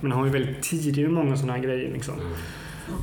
[0.00, 1.92] Men han var ju väldigt tidig med många sådana här grejer.
[1.92, 2.14] Liksom.
[2.14, 2.32] Mm.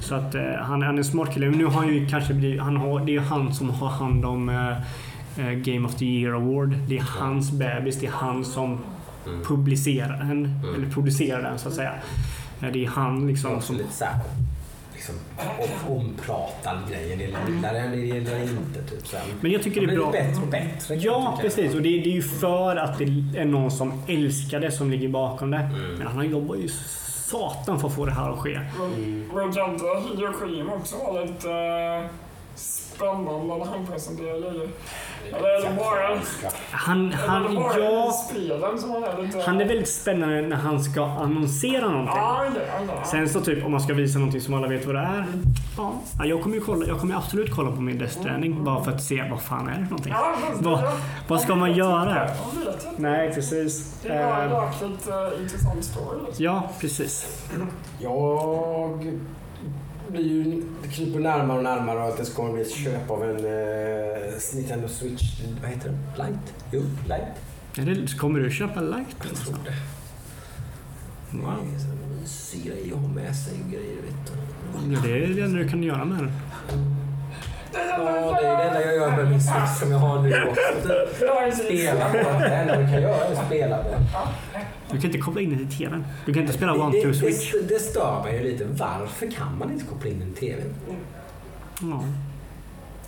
[0.01, 1.49] Så att eh, han, han är en smart kille.
[1.49, 3.89] Men nu har han ju kanske blivit, han har, det är ju han som har
[3.89, 4.71] hand om eh,
[5.47, 6.75] eh, Game of the Year Award.
[6.87, 7.99] Det är hans bebis.
[7.99, 8.79] Det är han som
[9.29, 9.45] Mm.
[9.45, 10.59] publicerar den.
[10.75, 11.93] Eller producerar den så att säga.
[12.73, 13.77] Det är han liksom Också som...
[13.77, 14.15] lite såhär
[14.93, 17.13] liksom, om, ompratad grej.
[17.13, 18.83] En del gillar den, en del gillar inte.
[18.89, 19.25] Typ, så här.
[19.41, 20.11] Men jag tycker det är blir bra.
[20.11, 20.95] bättre och bättre.
[20.95, 21.75] Ja, precis.
[21.75, 23.03] Och det, det är ju för att det
[23.37, 25.69] är någon som älskar det som ligger bakom det.
[25.97, 28.59] Men han jobbar ju satan för att få det här att ske.
[29.35, 32.09] Men kan inte Hideo Kojima också vara lite eh,
[32.55, 34.69] spännande när han presenterar grejer?
[35.27, 36.19] Eller bara,
[36.71, 38.13] Han, han, ja,
[39.45, 42.61] han är väldigt spännande när han ska annonsera någonting.
[43.05, 45.25] Sen så typ om man ska visa någonting som alla vet vad det är.
[45.77, 48.83] Ja, ja, jag kommer ju kolla, jag kommer absolut kolla på min Death Stranding bara
[48.83, 50.13] för att se vad fan är det någonting.
[50.53, 50.83] Vad,
[51.27, 52.29] vad ska man göra?
[52.97, 53.99] Nej, precis.
[54.03, 56.19] Det är bara en Eh, jäkligt uh, intressant story.
[56.25, 56.45] Liksom.
[56.45, 57.43] Ja, precis.
[57.99, 59.15] Jag
[60.11, 63.35] blir ju, det kryper närmare och närmare att det kommer bli ett köp av en
[63.35, 65.23] eh, Nintendo Switch.
[65.61, 65.99] Vad heter den?
[66.17, 66.53] Light?
[66.71, 67.35] Jo, Light.
[67.77, 69.15] Är det, kommer du köpa Light?
[69.29, 69.73] Jag tror det.
[71.37, 71.55] Wow.
[71.61, 74.93] Det är en sån mysig grej att ha med sig och grejer, vet du.
[74.93, 76.31] Ja, det är det enda du kan göra med den.
[77.73, 81.63] Ja, det är det enda jag gör med min Switch som jag har nu också.
[81.63, 82.39] Spela på den.
[82.39, 84.05] Det enda du kan göra är att spela på den.
[84.91, 86.05] Du kan inte koppla in den till TVn.
[86.25, 87.51] Du kan inte spela Det- One det, to Switch.
[87.51, 88.65] det, det stör mig ju lite.
[88.65, 90.63] Varför kan man inte koppla in en TV?
[91.81, 92.03] Ja.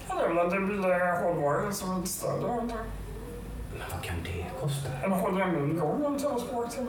[0.10, 2.74] Ja, det är väl att det är billigare hårdvara som inte stöder det.
[3.78, 4.90] Men vad kan det kosta?
[5.04, 6.84] En av telespråk till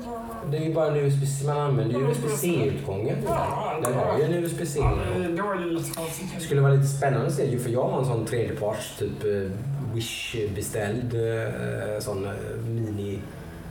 [0.51, 1.47] Det är ju bara en USB-C.
[1.47, 3.16] Man använder ju USB-C-utgången.
[3.28, 4.80] Ja, Den har ju en USB-C.
[4.82, 4.99] Ja,
[6.34, 9.51] det skulle vara lite spännande att se, för jag har en sån tredjeparts typ eh,
[9.95, 12.32] Wish-beställd eh, sån eh,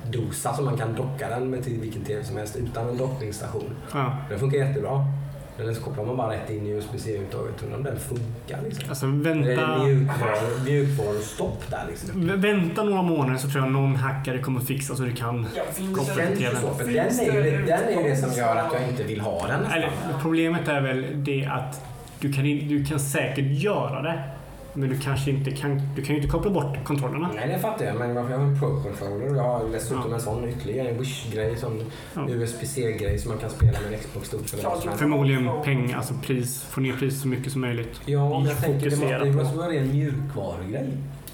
[0.05, 3.69] mini-dosa som man kan docka den med till vilken TV som helst utan en dockningsstation.
[3.93, 4.17] ja.
[4.29, 5.05] Den funkar jättebra.
[5.57, 8.83] Den så kopplar man bara rätt in i USB-C-uttaget och den funkar liksom.
[8.89, 12.21] Alltså Det är vänta, mjukvaru- mjukvarustopp där liksom.
[12.29, 15.47] vä- vänta några månader så tror jag någon hackare kommer fixa så du kan...
[15.55, 15.63] Ja,
[15.95, 16.77] Koppla till TVn.
[16.77, 19.65] den, är ju, det- den är det som gör att jag inte vill ha den
[19.65, 19.89] Eller,
[20.21, 21.85] problemet är väl det att
[22.19, 24.23] du kan, du kan säkert göra det.
[24.73, 25.81] Men du kanske inte kan...
[25.95, 27.29] Du kan ju inte koppla bort kontrollerna.
[27.35, 27.95] Nej, det fattar jag.
[27.95, 30.15] Men varför jag har en Pro-controller och jag har dessutom Ja.
[30.15, 31.83] en sån ytterligare en Wish-grej, sån
[32.15, 32.29] Ja.
[32.29, 34.97] USB-C-grej som man kan spela med en Xbox stort eller som.
[34.97, 36.63] Förmodligen pengar, alltså pris.
[36.63, 38.01] Få ner priset så mycket som möjligt.
[38.05, 40.89] Ja, men jag tänker det måste, det på- vara en mjukvarugrej.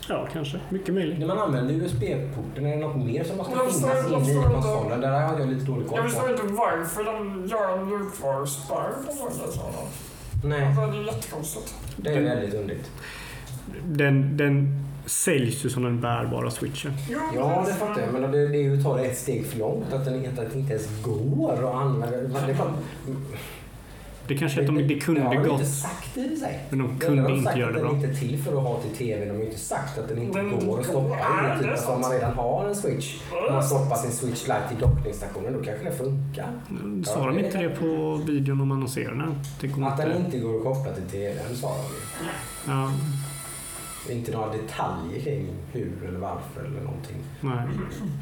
[0.09, 0.59] Ja, kanske.
[0.69, 1.19] Mycket möjligt.
[1.19, 5.01] När man använder USB-porten, är det något mer som måste Jag finnas inne i konsolen?
[5.01, 6.29] Där har jag lite dålig koll Jag förstår på.
[6.31, 9.11] inte varför de gör en mjukvaruspärr på
[9.51, 9.73] saker.
[10.43, 11.75] Nej, Alltså, det är jättekonstigt.
[11.97, 12.91] det är väldigt underligt.
[13.87, 16.93] Den, den säljs ju som den bärbara switchen.
[17.35, 18.13] Ja, det fattar jag.
[18.21, 19.93] Men det, det är ju att ta det ett steg för långt.
[19.93, 22.17] Att, den, inte- att det inte ens går att använda.
[22.17, 22.57] Det,
[24.27, 25.67] Det kanske är att de, det det kunde har de inte gått.
[25.67, 26.59] sagt i sig.
[26.69, 27.91] Men de Det kunde har inte göra det bra.
[27.91, 29.25] inte är till för att ha till TV.
[29.25, 31.57] De har inte sagt att den inte Den går att stoppa Ja, i.
[31.57, 33.15] det Typ, alltså, om man redan har en switch
[33.47, 36.47] och man stoppar sin switch lite i dockningsstationen, då kanske det funkar.
[37.05, 39.35] Sa de inte det på videon om annonserarna?
[39.61, 40.19] Det går Att den inte.
[40.25, 42.29] inte går att koppla till TVn sa de ju.
[42.67, 42.91] Ja,
[44.09, 47.17] Inte några detaljer kring hur eller varför eller någonting.
[47.41, 47.59] nej.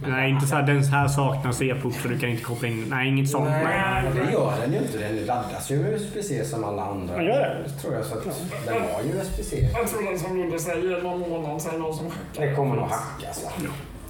[0.08, 0.64] nej, inte så här.
[0.64, 2.86] Den här saknas e-port så du kan inte koppla in.
[2.90, 3.50] Nej, inget sånt.
[3.50, 3.64] Nej.
[3.64, 4.98] Nej, det gör den ju inte.
[4.98, 7.16] Den laddas ju med USB-C som alla andra.
[7.16, 7.70] Den gör det?
[7.82, 8.06] Tror jag.
[8.06, 8.24] Så att
[8.66, 9.70] den har ju USB-C.
[9.74, 12.46] Jag tror den som Ludde säger, någon månad sen någon som hackar.
[12.46, 13.70] Det kommer nog hackas va?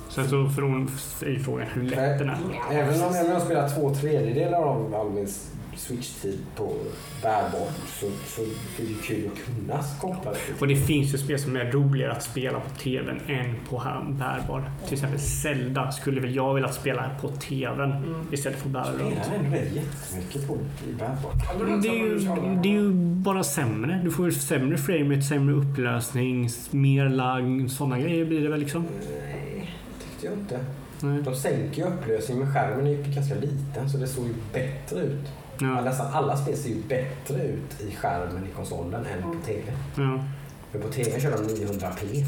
[0.09, 2.37] Sen så från, är frågan hur lätt den är.
[2.71, 5.27] Även om jag spelar två tredjedelar av all min
[5.75, 6.73] Switch-tid på
[7.21, 8.47] bärbart så, så är
[8.77, 10.37] det kul att kunna koppla det.
[10.59, 14.05] Och det finns ju spel som är roligare att spela på TVn än på här
[14.09, 14.71] bärbar.
[14.85, 19.25] Till exempel Zelda skulle väl jag vilja spela på TVn istället för runt.
[19.25, 20.57] spelar ändå jättemycket på
[20.99, 21.81] bärbart.
[21.83, 22.19] Det är, ju,
[22.63, 24.01] det är ju bara sämre.
[24.03, 28.85] Du får ju sämre framerate, sämre upplösning, mer lag, sådana grejer blir det väl liksom.
[29.09, 30.59] Nej, tyckte jag inte.
[30.99, 31.21] Nej.
[31.21, 34.99] De sänker ju upplösningen men skärmen är ju ganska liten så det såg ju bättre
[34.99, 35.27] ut.
[35.59, 39.63] Ja, Nästan alla spel ser ju bättre ut i skärmen i konsolen än på TV.
[39.97, 40.23] ja.
[40.71, 42.25] För på TV kör de 900p.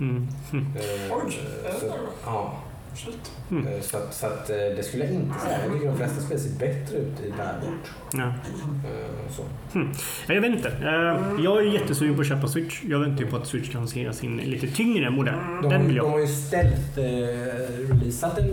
[0.00, 0.28] Mm.
[0.52, 0.66] Mm.
[1.10, 1.40] Oj,
[1.80, 1.86] så,
[2.24, 2.54] ja,
[2.94, 3.32] Shit.
[3.50, 5.58] eh, så, att, så att eh, det skulle jag inte säga.
[5.64, 7.90] Jag tycker de flesta spel ser bättre ut i bärbart.
[8.12, 8.26] Ja.
[8.26, 9.42] Eh, Så.
[10.28, 10.72] Ja, Jag vet inte.
[11.44, 12.82] Jag är jättesugen på att köpa Switch.
[12.84, 15.34] Jag väntar ju på att Switch kan se sin lite tyngre modell.
[15.62, 16.10] De, Den vill de jag.
[16.10, 16.98] har ju ställt,
[17.90, 18.48] releasat en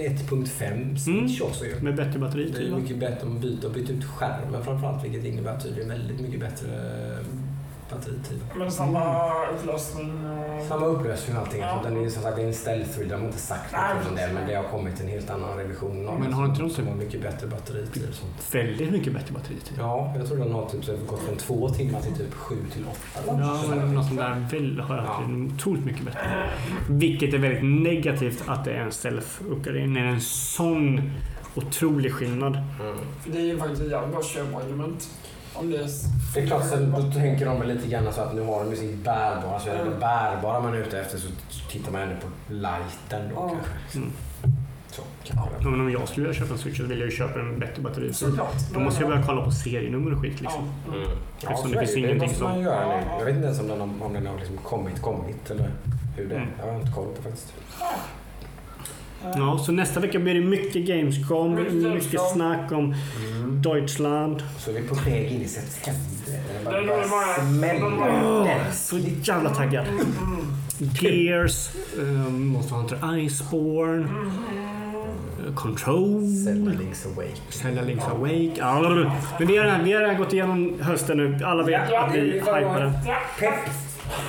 [0.00, 1.80] 1.5 Switch också ju.
[1.80, 2.18] Med bättre
[2.58, 6.40] Det är mycket bättre byta och byta ut skärmen framförallt vilket innebär tydligen väldigt mycket
[6.40, 6.66] bättre
[7.90, 8.40] batteritid.
[8.56, 10.62] Men samma upplösning och...
[10.68, 11.60] Samma upplösning och allting.
[11.60, 11.80] Ja.
[11.84, 13.10] Den är, som sagt, det är en stealth reader.
[13.16, 15.56] De har inte sagt Nej, något om det, men det har kommit en helt annan
[15.58, 18.08] revision av Men har inte de typ- mycket bättre batteritid.
[18.12, 18.54] sånt.
[18.54, 19.76] Väldigt mycket bättre batteritid.
[19.78, 22.84] Ja, jag tror den har typ så gått från två timmar till typ sju till
[22.90, 23.20] åtta.
[23.26, 26.50] Ja, men något sånt där väl har jag är otroligt mycket bättre.
[26.88, 29.92] Vilket är väldigt negativt att det är en stealth-uppgradering.
[29.92, 31.12] När det är en sån
[31.54, 32.56] otrolig skillnad.
[32.80, 32.96] Mm.
[33.20, 35.08] För det är ju faktiskt ett jävligt bra köpargument.
[35.60, 35.86] Om det är...
[36.34, 38.70] Det är klart, sen då tänker de väl lite grann så att nu har de
[38.70, 39.92] ju sitt bärbara, så är det Mm.
[39.92, 41.28] det bärbara man är ute efter så
[41.70, 43.48] tittar man ändå på lighten då Ja.
[43.48, 43.98] kanske.
[43.98, 44.10] Mm.
[44.92, 45.02] Så.
[45.22, 47.58] Ja, Men om jag skulle vilja köpa en Switch så vill jag ju köpa en
[47.58, 48.12] bättre batteri.
[48.12, 48.54] Såklart.
[48.74, 50.68] Då måste jag börja kolla på serienummer och skit liksom.
[50.86, 50.94] Ja.
[50.94, 51.08] Mm.
[51.42, 52.00] Ja, Eftersom så det är finns det.
[52.00, 53.02] det ingenting måste man som- ju göra nu.
[53.10, 53.18] Ja.
[53.18, 55.70] Jag vet inte ens om den, har- om den har liksom kommit, kommit eller
[56.16, 56.38] hur det är.
[56.38, 56.50] Mm.
[56.58, 57.52] Jag har inte koll på faktiskt.
[59.22, 62.94] Ja, så nästa vecka blir det mycket Gamescom, Mycket snack om
[63.62, 64.42] Deutschland.
[64.58, 66.00] Så är vi på väg in i september.
[66.64, 69.84] Det bara- smäller så jävla taggad.
[71.00, 74.08] Gears, um, Monster Hunter Iceborne,
[75.54, 77.36] Control, Zelda Link's Awake.
[77.50, 78.62] Zelda Link's Awake.
[78.64, 79.10] Arr.
[79.38, 81.38] Men vi har, redan- vi har gått igenom hösten nu.
[81.44, 82.92] Alla vet att vi hypar den.
[83.38, 83.54] Pepp!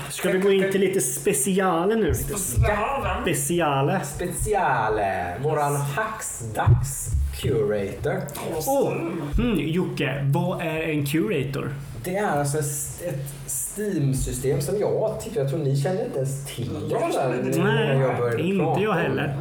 [0.09, 2.07] Ska vi gå in till lite speciale nu?
[2.07, 3.21] Lite Specialen.
[3.21, 4.01] speciale.
[4.03, 5.37] Speciale!
[5.43, 7.07] Våran Hacksdags
[7.41, 8.21] Curator.
[8.67, 8.93] Åh!
[9.39, 11.73] Mm, Jocke, vad är en curator?
[12.03, 13.33] Det är alltså ett
[13.75, 16.95] Steam-system som jag tycker, jag tror ni känner inte ens till det.
[16.95, 17.97] Det.
[17.99, 19.37] jag inte prata jag heller.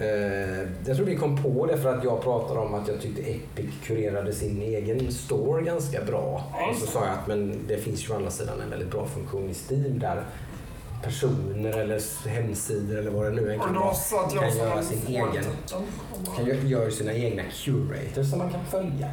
[0.00, 3.22] Eh, jag tror vi kom på det för att jag pratade om att jag tyckte
[3.22, 6.52] Epic kurerade sin egen store ganska bra.
[6.70, 9.06] Och så sa jag att men det finns ju å andra sidan en väldigt bra
[9.06, 10.22] funktion i Steam där
[11.02, 13.74] personer eller hemsidor eller vad det nu Och kan
[14.40, 15.44] kan göra sin egen
[16.36, 19.10] kan gö- göra sina egna curators som man kan följa.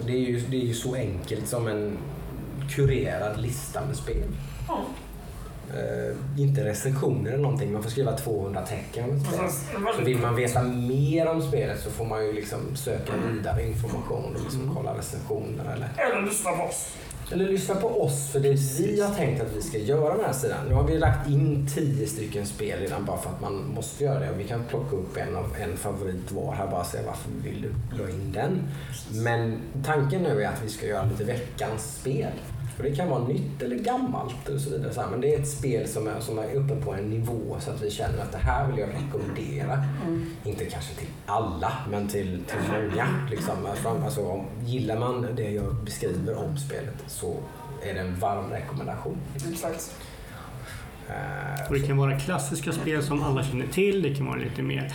[0.00, 1.98] Och Det är, ju, det är ju så enkelt som en
[2.70, 4.28] kurerad lista med spel.
[5.76, 9.38] Eh, inte recensioner eller någonting, man får skriva 200 tecken om ett spel.
[9.96, 14.34] Så vill man veta mer om spelet så får man ju liksom söka vidare information
[14.36, 16.94] och liksom kolla recensioner eller, Eller lyssna på oss.
[17.32, 20.24] eller lyssna på oss för det vi har tänkt att vi ska göra med den
[20.24, 20.58] här sidan.
[20.68, 24.20] Nu har vi lagt in 10 stycken spel redan bara för att man måste göra
[24.20, 27.02] det och vi kan plocka upp en, av, en favorit var här bara och säga
[27.06, 28.62] varför vi vill la in den.
[29.12, 32.32] Men tanken nu är att vi ska göra lite veckans spel.
[32.76, 34.94] Och det kan vara nytt eller gammalt och så vidare.
[34.94, 37.70] Så Men det är ett spel som är, som är uppe på en nivå så
[37.70, 39.84] att vi känner att det här vill jag rekommendera.
[40.44, 43.06] Inte kanske till alla, men till, till många.
[43.30, 43.54] Liksom.
[44.04, 47.36] Alltså, om, gillar man det jag beskriver om spelet så
[47.82, 49.16] är det en varm rekommendation.
[49.52, 49.94] Exakt.
[51.08, 54.02] Eh, Och det kan vara klassiska spel som alla känner till.
[54.02, 54.92] Det kan vara lite mer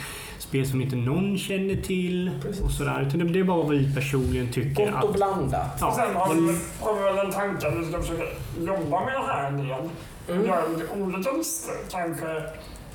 [0.52, 2.32] spel som inte någon känner till.
[2.42, 2.62] Precis.
[2.64, 3.06] Och sådär.
[3.08, 4.86] Utan det är bara vad vi personligen tycker.
[4.92, 5.82] Gott och Att, blandat.
[5.84, 8.24] Och sen har och- vi, har vi väl en tanke att vi ska försöka
[8.60, 9.90] jobba med det här en del.
[10.30, 10.46] Mm.
[10.48, 11.74] Göra lite olika listor.
[11.92, 12.44] Kanske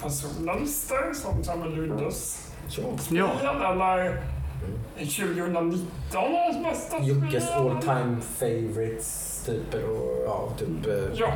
[0.02, 2.82] personliga listor som Lundes Så.
[3.10, 3.30] ja.
[3.38, 4.22] spel eller
[4.98, 5.78] 2019
[6.14, 7.58] års bästa Jockes spel.
[7.58, 9.42] all time favorites.
[9.46, 11.28] Typ, och, ja, typ eh, Ja,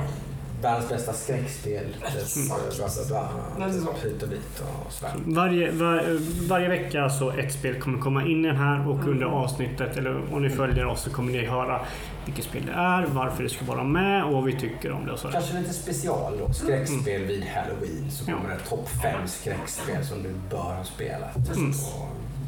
[0.63, 1.85] världens bästa skräckspel.
[2.27, 4.07] Så.
[4.09, 5.15] hit och dit och sådär.
[5.27, 9.27] Varje, var, varje vecka så ett spel kommer komma in i den här och under
[9.27, 11.81] avsnittet, eller om ni följer oss så kommer ni höra
[12.25, 15.13] vilket spel det är, varför det ska vara med och vad vi tycker om det
[15.13, 15.33] och sådär.
[15.33, 16.53] Kanske lite special då.
[16.53, 18.11] Skräckspel vid halloween.
[18.11, 18.37] Så Ja.
[18.37, 21.57] kommer det topp fem skräckspel som du bör ha spelat.
[21.57, 21.73] Mm.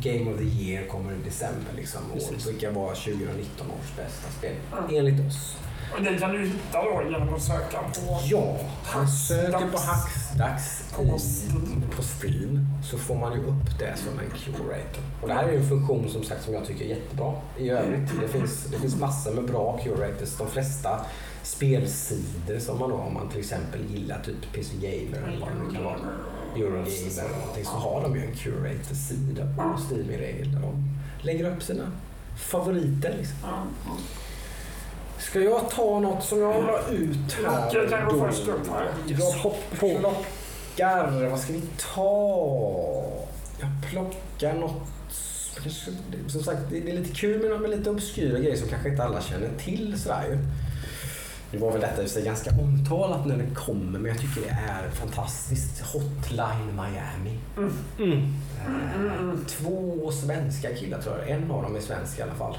[0.03, 1.73] Game of the year kommer i december.
[1.77, 4.55] Liksom, och vilka var 2019 års bästa spel?
[4.73, 4.97] Mm.
[4.97, 5.57] Enligt oss.
[5.97, 8.57] Och det kan du hitta då genom att söka på Ja,
[8.95, 9.79] man söker på.
[9.79, 11.85] Hacksdags På i, Steam.
[11.97, 15.03] på Steam så får man ju upp det som en curator.
[15.23, 17.71] Och det här är ju en funktion som sagt som jag tycker är jättebra i
[17.71, 18.11] övrigt.
[18.21, 20.37] Det finns, det finns massor med bra curators.
[20.39, 21.01] De flesta
[21.43, 25.65] spelsidor som man då, om man till exempel gillar typ PC Gamer eller vad det
[25.69, 25.99] nu kan vara,
[26.57, 30.85] Eurogamer eller någonting, så har de ju en curator-sida på Steam i regel där de
[31.23, 31.93] lägger upp sina
[32.37, 33.15] favoriter.
[33.19, 33.37] Liksom.
[35.31, 37.75] Ska jag ta något som jag la ut här?
[37.75, 38.89] Jocke kan gå först upp här.
[39.17, 39.33] Jag
[39.79, 41.63] plockar, vad ska vi
[41.95, 43.05] ta?
[43.61, 44.83] Jag plockar något,
[46.29, 49.21] som sagt det är lite kul med, med lite obskyra grejer som kanske inte alla
[49.21, 50.39] känner till sådär ju.
[51.53, 54.91] Nu var väl detta sig ganska omtalat när det kommer men jag tycker det är
[54.91, 55.81] fantastiskt.
[55.81, 57.39] Hotline Miami.
[57.99, 58.35] Mm.
[58.67, 62.57] Eh, Två svenska killar tror jag, en av dem är svensk i alla fall.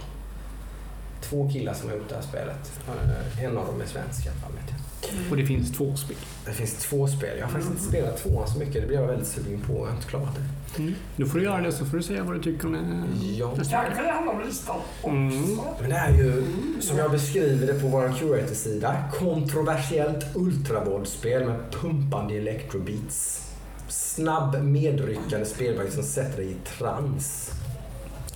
[1.24, 2.72] Två killar som har gjort det här spelet.
[2.88, 4.52] Eh, En av dem är svensk i alla fall.
[4.68, 5.32] Jag.
[5.32, 6.18] Och det finns två spel.
[6.46, 7.38] Det finns två spel.
[7.38, 8.74] Jag har faktiskt inte spelat tvåan så mycket.
[8.74, 9.74] Det blev jag väldigt sugen på.
[9.74, 10.82] Jag har inte klarat det.
[10.82, 10.96] Mm.
[11.16, 13.28] Nu får du göra det så får du säga vad du tycker om det.
[13.28, 13.56] Ja.
[13.56, 15.08] Kanske det handlar om listan också.
[15.10, 15.60] Mm.
[15.82, 16.44] Men det är ju,
[16.80, 23.40] som jag beskriver det på vår curator-sida, kontroversiellt ultravåldsspel med pumpande electrobeats.
[23.88, 27.52] Snabb medryckande spelverk som sätter dig i trans.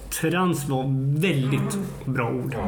[0.09, 0.85] Trans var
[1.19, 2.53] väldigt bra ord.
[2.53, 2.67] Ja.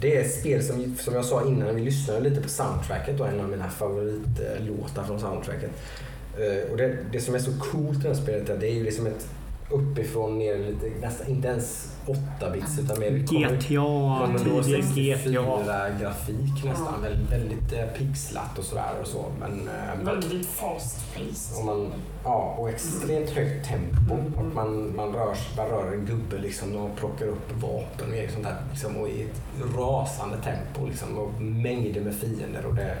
[0.00, 3.24] Det är ett spel som, som jag sa innan, vi lyssnade lite på soundtracket, då,
[3.24, 5.70] en av mina favoritlåtar från soundtracket.
[6.38, 8.68] Eh, och det, det som är så coolt i det här spelet är att det
[8.68, 9.28] är ju liksom ett
[9.70, 13.58] uppifrån ner lite, nästan inte ens 8-bits utan mer GTA, tidiga GTA.
[16.00, 17.02] grafik nästan.
[17.02, 19.24] Väldigt, väldigt eh, pixlat och sådär och så.
[19.40, 21.58] Men, eh, Väldigt fast pace.
[21.58, 21.92] och man,
[22.24, 24.14] ja, och extremt högt tempo.
[24.36, 28.44] Och man, man, rör, man rör en gubbe liksom och plockar upp vapen och sånt
[28.44, 28.56] där.
[28.70, 29.40] Liksom, och i ett
[29.76, 30.86] rasande tempo.
[30.86, 32.66] Liksom, och mängder med fiender.
[32.66, 32.96] Och det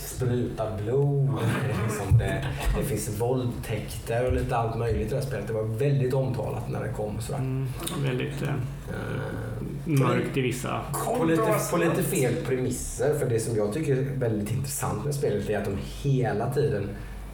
[0.00, 1.28] sprutar blod.
[1.86, 2.46] liksom, det,
[2.78, 5.46] det finns våldtäkter och lite allt möjligt i det här spelet.
[5.46, 7.20] Det var väldigt omtalat när det kom.
[7.20, 7.38] Sådär.
[7.38, 7.68] Mm,
[8.04, 8.54] väldigt eh,
[8.90, 10.80] Eh, mörkt i vissa.
[11.18, 13.18] på lite, på lite fel premisser.
[13.18, 16.88] För det som jag tycker är väldigt intressant med spelet är att de hela tiden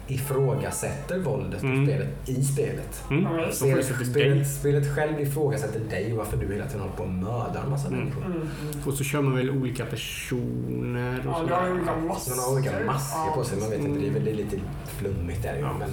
[0.07, 1.83] ifrågasätter våldet Mm.
[1.83, 3.03] i spelet i spelet.
[3.09, 3.23] Mm.
[3.25, 7.09] Får Spelet, spelet, spelet själv ifrågasätter dig och varför du hela tiden håller på och
[7.09, 7.99] mördar en massa Mm.
[7.99, 8.25] människor.
[8.25, 8.47] Mm, mm.
[8.85, 11.49] Och så kör man väl olika personer och Ja, så.
[11.49, 12.35] jag har olika masker.
[12.35, 13.59] Man har olika masker på sig.
[13.59, 14.57] Man vet inte, det är väl lite
[14.97, 15.59] flummigt där ju.
[15.61, 15.75] Ja.
[15.79, 15.89] Men,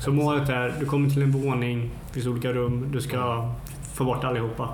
[0.00, 3.50] Så målet är, du kommer till en våning, det finns olika rum, du ska
[3.94, 4.68] få bort allihopa.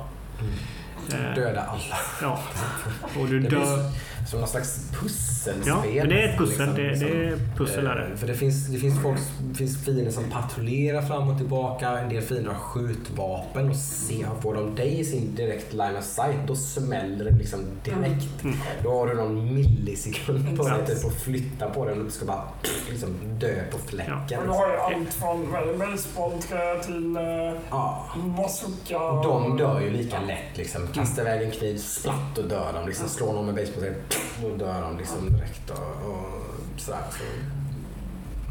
[1.13, 1.97] Eh, döda alla.
[2.23, 2.39] Ja.
[3.21, 3.79] Och du dör.
[4.27, 5.55] Som någon slags pusselspel.
[5.67, 6.75] Ja, men det är ett pussel.
[6.75, 8.17] liksom, Det, det är pussel är Eh, det.
[8.17, 11.89] För det finns, det finns, folk, det finns fiender som patrullerar fram och tillbaka.
[11.99, 16.05] En del fiender har skjutvapen och ser, får de dig i sin direkt line of
[16.05, 18.45] sight då smäller det liksom direkt.
[18.45, 18.57] Mm.
[18.83, 22.25] Då har du någon millisekund på dig typ att flytta på den och du ska
[22.27, 22.43] bara
[22.91, 24.15] liksom dö på fläcken.
[24.15, 24.49] Och du liksom.
[24.49, 27.23] har ju allt från basebollträ till eh,
[27.71, 28.07] Ja.
[28.37, 28.99] bazooka.
[28.99, 30.57] De dör ju lika lätt.
[30.57, 30.87] Liksom.
[30.95, 32.87] Kastar iväg en kniv, splatt och dör de.
[32.87, 33.09] Liksom.
[33.09, 33.95] Slår någon med basebollträ,
[34.43, 35.71] då dör de liksom direkt.
[35.71, 37.01] Och, och sådär.
[37.11, 37.25] Så,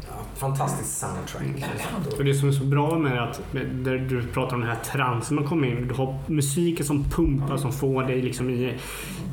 [0.08, 1.42] ja, fantastisk soundtrack.
[2.18, 5.34] Och det som är så bra med att, där du pratar om den här transen
[5.34, 8.74] man kommer in Du har musiken som pumpar som får dig liksom i,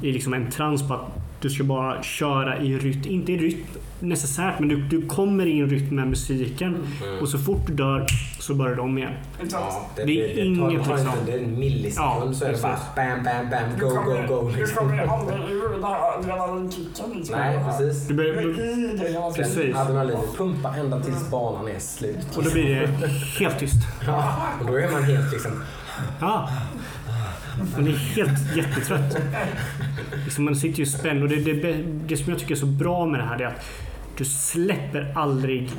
[0.01, 3.01] i liksom en trans på att du ska bara köra i rytm.
[3.05, 3.65] Inte i rytm
[3.99, 6.77] necessärt, men du, du kommer i en rytm med musiken.
[7.03, 7.19] Mm.
[7.19, 8.05] Och så fort du dör
[8.39, 9.13] så börjar de igen.
[9.51, 12.51] Ja, det, Det är det, inget tar liksom- det är en millisekund Ja, så är
[12.51, 14.49] det bara bam, bam, bam, Du go, kommer, go, go.
[14.49, 14.77] du Liksom.
[14.89, 17.05] kommer aldrig ur den här adrenalinkicken.
[17.15, 17.35] Liksom.
[17.39, 18.07] Nej, precis.
[18.07, 19.33] Du Du börjar.
[19.35, 19.75] Precis.
[19.75, 22.37] Adrenalinet pumpar ända tills banan är slut.
[22.37, 23.07] och då blir det
[23.39, 23.75] helt tyst.
[24.05, 25.51] Ja, och då är man helt liksom...
[26.19, 26.49] Ja.
[27.77, 29.17] Man är helt jättetrött.
[30.23, 33.05] Liksom man sitter ju spänd och det, det, det som jag tycker är så bra
[33.05, 33.65] med det här är att
[34.17, 35.69] du släpper aldrig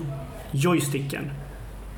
[0.51, 1.31] joysticken.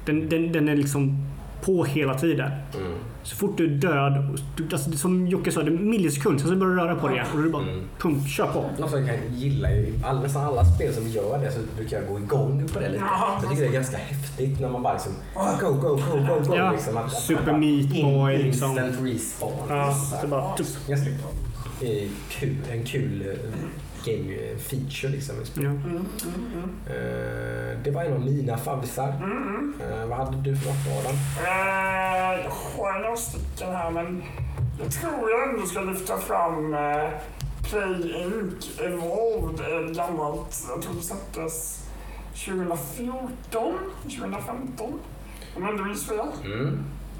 [0.06, 1.26] Den, den, den är liksom
[1.64, 2.50] på hela tiden.
[2.76, 6.40] Mm, Så fort du är död, du, alltså, som Jocke sa, det är en millisekund,
[6.40, 7.80] sen så börjar du röra på det igen och är det bara Mm.
[7.98, 8.64] pump, kör på.
[8.78, 9.68] Något som jag kan gilla
[10.04, 13.04] all, nästan alla spel som gör det så brukar jag gå igång på det lite.
[13.04, 13.38] Ja.
[13.42, 15.12] Jag tycker det är ganska häftigt när man bara liksom
[15.60, 15.96] go, go, go,
[16.28, 16.54] go, go.
[16.56, 18.70] Ja, liksom, att- Super att- Meat Boy, in- liksom.
[18.70, 19.52] Instant respawn.
[19.68, 20.76] Ja, så bara, tuff.
[22.30, 23.36] Kul, en kul eh,
[24.04, 25.36] game eh, feature liksom.
[25.56, 26.06] Mm, mm,
[26.54, 26.70] mm.
[26.86, 29.08] Eh, Det var en av mina favvisar.
[29.08, 30.08] Mm, mm.
[30.08, 31.16] Vad hade du för något Adam?
[31.44, 34.22] Eh, Jag har några stycken här men
[34.82, 36.76] jag tror jag ändå ska lyfta fram
[37.70, 38.80] Play Inc.
[38.80, 41.84] Evolved, ett gammalt, jag tror det släpptes
[42.34, 44.92] 2014, 2015.
[45.56, 46.26] Om jag inte minns fel.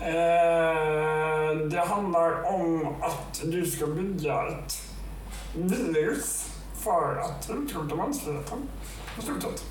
[0.01, 4.83] Eh, det handlar om att du ska bygga ett
[5.55, 6.51] virus
[6.85, 8.59] för att utrota mänskligheten.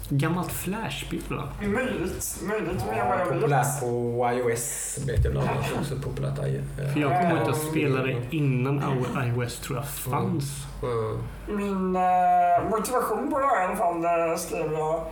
[0.10, 1.50] Gammalt flashspel va?
[1.62, 5.96] Möjligt, möjligt Ja, populärt på iOS vet jag bland annat också.
[5.96, 10.44] Populärt i, eh, För jag kommer ihåg att jag spelade innan iOS tror jag fanns.
[10.84, 11.24] Mm.
[11.48, 15.06] Min eh, motivation på det här i alla fall eh, skrev jag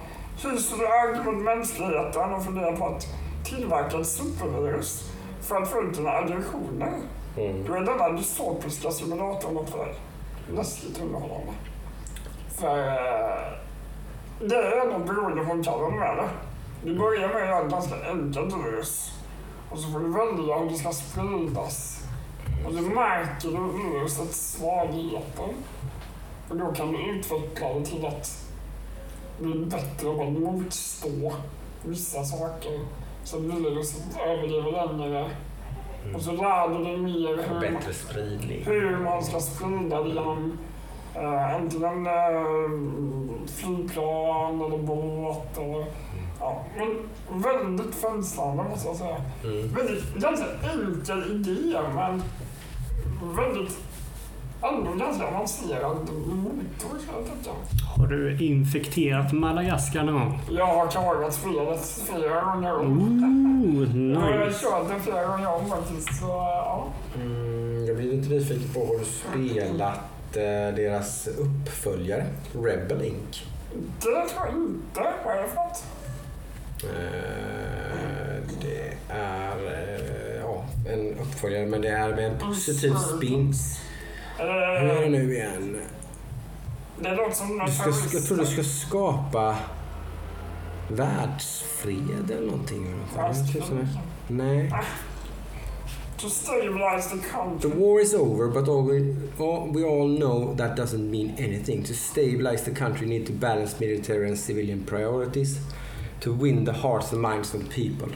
[0.44, 3.08] hyser jag mot mänskligheten och funderar på att
[3.56, 6.94] tillverka ett supervirus för att få ut dina aggressioner.
[7.38, 7.64] Mm.
[7.68, 9.96] Då är denna dystopiska simulatorn något för dig.
[10.56, 11.52] Läskigt underhållande.
[12.60, 13.54] För eh,
[14.40, 16.30] det är nog beroendeframkallande med det.
[16.84, 19.12] Du börjar med att göra ett ganska enkelt virus.
[19.72, 22.04] Och så får du välja hur det ska spridas.
[22.66, 25.54] Och så märker du virusets svagheter.
[26.50, 28.46] Och då kan du utveckla det till att
[29.40, 31.34] bli bättre på att motstå
[31.84, 32.80] vissa saker.
[33.24, 35.30] Så viruset överlever längre
[36.16, 38.64] Och så lär du dig mer hur, bättre spridning.
[38.66, 40.58] hur man ska sprida det genom
[41.16, 45.58] eh, antingen eh, flygplan eller båt.
[45.58, 45.86] Eller,
[46.40, 47.10] ja, men
[47.42, 49.18] väldigt fängslande måste jag säga.
[49.44, 49.74] Mm.
[49.74, 52.24] Väldigt, ganska enkel idé men
[53.36, 53.78] väldigt
[54.64, 57.52] ändå ganska avancerad motor ska jag tycka.
[57.98, 60.40] Har du infekterat Madagaskar någon gång?
[60.52, 63.02] Jag har klarat spelet flera gånger om.
[63.02, 64.60] Ooh, Jag har nice.
[64.64, 66.20] kört det flera gånger om faktiskt.
[66.20, 66.88] Så, ja.
[67.16, 70.00] Mm, jag blir lite nyfiken på, har du spelat
[70.36, 73.44] eh, deras uppföljare, Rebel Inc?
[74.00, 75.14] Det tror jag inte.
[75.26, 75.84] Vad är det för något?
[76.84, 83.54] Eh, det är eh, ja, en uppföljare, men det är med en positiv spin.
[84.42, 85.78] Hur är det Eh, nu igen?
[87.00, 89.56] det låter som någon Du ska, jag tror du ska skapa
[90.88, 92.96] världsfred eller någonting.
[94.28, 94.72] Nej.
[96.18, 97.70] To stabilize the The country.
[97.80, 101.84] war is over, but all we, all, we all know that doesn't mean anything.
[101.84, 105.58] To stabilize the country, need to balance military and civilian priorities.
[106.20, 108.08] To win the hearts and minds of people.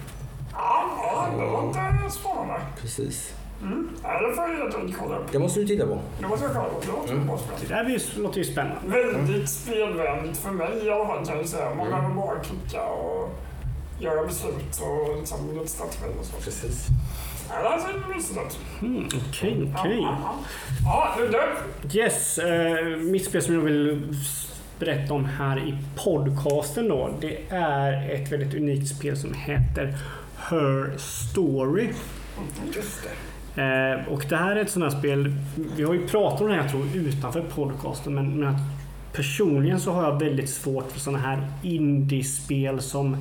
[0.52, 2.62] Ja, ja, det låter spännande.
[2.82, 3.34] Precis.
[3.62, 3.90] Mm.
[4.04, 5.32] Ja, det får jag kolla upp.
[5.32, 6.00] Det måste du titta på.
[6.20, 6.82] Det måste jag kolla upp.
[6.86, 7.28] Det låter Mm.
[7.28, 7.56] bra spel.
[7.68, 8.80] Det där låter ju spännande.
[8.88, 11.66] Väldigt spelvänligt för mig i alla fall kan jag säga.
[11.76, 11.90] Man Mm.
[11.92, 13.30] behöver bara klicka och
[14.00, 16.36] göra beslut och liksom lite strategi och så.
[16.38, 16.88] Precis.
[17.50, 18.60] Ja, det här ser mysigt ut.
[18.82, 20.00] Mm, Okej, okej.
[20.02, 20.36] Ja.
[20.86, 21.16] Ja,
[21.92, 22.00] du.
[22.00, 24.16] Yes, eh, mitt spel som jag vill
[24.80, 27.10] berätta om här i podcasten då.
[27.22, 29.98] Det är ett väldigt unikt spel som heter
[30.50, 31.90] Her Story.
[32.76, 33.10] Just det.
[33.56, 35.34] Eh, och det här är ett sånt här spel,
[35.78, 38.62] vi har ju pratat om det här jag tror utanför podcasten men, men att
[39.14, 43.14] personligen så har jag väldigt svårt för såna här indiespel som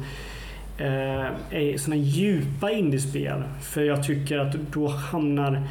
[0.78, 3.42] eh, är såna djupa indiespel.
[3.60, 5.62] För jag tycker att då hamnar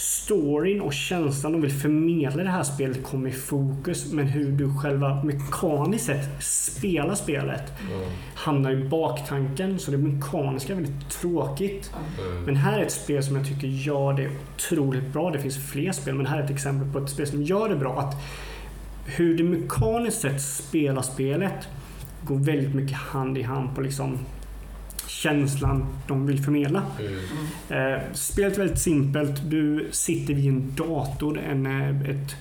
[0.00, 4.12] storyn och känslan de vill förmedla i det här spelet kommer i fokus.
[4.12, 7.72] Men hur du själva mekaniskt sett spelar spelet
[8.34, 9.78] hamnar i baktanken.
[9.78, 11.92] Så det mekaniska är väldigt tråkigt.
[12.18, 12.44] Mm.
[12.44, 15.30] Men här är ett spel som jag tycker gör det otroligt bra.
[15.30, 17.76] Det finns fler spel, men här är ett exempel på ett spel som gör det
[17.76, 18.00] bra.
[18.00, 18.16] Att
[19.06, 21.68] hur det mekaniskt sett spelar spelet
[22.22, 24.18] går väldigt mycket hand i hand på liksom
[25.10, 26.82] känslan de vill förmedla.
[26.98, 27.94] Mm.
[27.94, 29.50] Eh, spelet är väldigt simpelt.
[29.50, 32.36] Du sitter vid en dator, en, eh, ett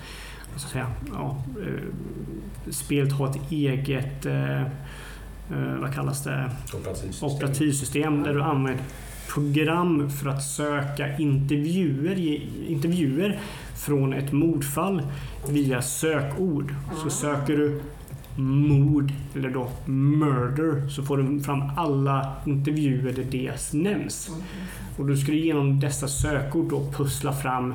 [0.56, 6.52] ska jag säga, ja, eh, spelet har ett eget eh, eh, vad kallas det?
[6.74, 7.30] Operativsystem.
[7.30, 8.84] operativsystem där du använder
[9.34, 13.40] program för att söka intervjuer, intervjuer
[13.76, 15.02] från ett mordfall
[15.50, 16.76] via sökord.
[17.04, 17.82] Så söker du
[18.36, 24.32] mord eller då murder så får du fram alla intervjuer där det nämns.
[24.98, 27.74] Och du genom dessa sökord då pussla fram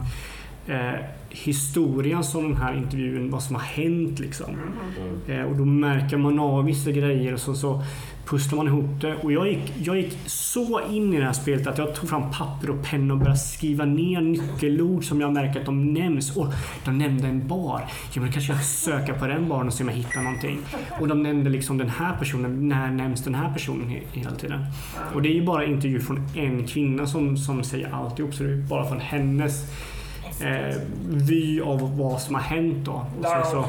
[0.67, 0.95] eh,
[1.31, 4.51] historien som den här intervjun, vad som har hänt liksom.
[4.51, 5.41] Mm.
[5.41, 7.83] Eh, och då märker man av vissa grejer och så, så
[8.27, 9.15] pusslar man ihop det.
[9.15, 12.31] Och jag gick, jag gick så in i det här spelet att jag tog fram
[12.31, 16.37] papper och penna och började skriva ner nyckelord som jag märker att de nämns.
[16.37, 16.47] Och
[16.85, 17.85] de nämnde en bar.
[18.13, 20.59] Ja, men då kanske jag söka på den baren och se om jag hittar någonting.
[21.01, 22.69] Och de nämnde liksom den här personen.
[22.69, 24.65] När nämns den här personen hela tiden?
[25.15, 28.35] Och det är ju bara intervju från en kvinna som, som säger alltihop.
[28.35, 29.65] Så det är bara från hennes
[30.41, 30.77] eh,
[31.09, 32.93] vy av vad som har hänt då.
[32.93, 33.65] Och sen så.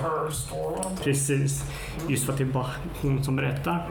[1.03, 1.63] Precis.
[2.09, 2.67] Just för att det är bara
[3.01, 3.87] hon som berättar.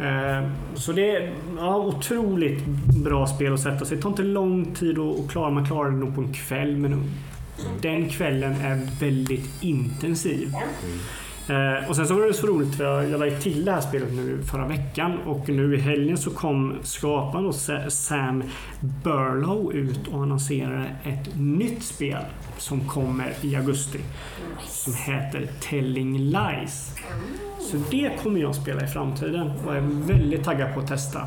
[0.00, 2.64] Eh, Så det är ja, otroligt
[3.04, 3.96] bra spel att sätta sig.
[3.96, 5.50] Det tar inte lång tid att att klara.
[5.50, 6.76] Man klarar det nog på en kväll.
[6.76, 7.04] Men
[7.80, 10.52] den kvällen är väldigt intensiv.
[11.48, 13.72] Eh, och sen så var det så roligt för jag, jag la ju till det
[13.72, 17.52] här spelet nu förra veckan och nu i helgen så kom skaparen
[17.90, 18.42] Sam
[18.80, 22.22] Burlow ut och annonserade ett nytt spel
[22.58, 24.00] som kommer i augusti.
[24.66, 26.94] Som heter Telling Lies.
[27.60, 31.20] Så det kommer jag spela i framtiden och är väldigt taggad på att testa.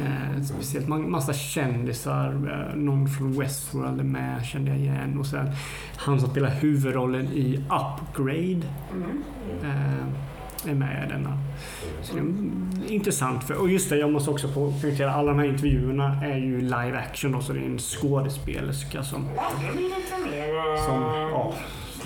[0.00, 2.28] Eh, speciellt massa kändisar.
[2.30, 5.18] Eh, någon från Westworld är med, kände jag igen.
[5.18, 5.50] Och sen
[5.96, 8.62] han som spelar huvudrollen i Upgrade
[8.92, 9.15] Mm
[10.70, 11.38] är med i denna.
[12.02, 13.44] Så det är mm, intressant.
[13.44, 16.60] För, och just det, jag måste också po- poängtera alla de här intervjuerna är ju
[16.60, 19.24] live action då, så det är en skådespelerska som...
[19.24, 21.02] Eh, som
[21.32, 21.54] ja,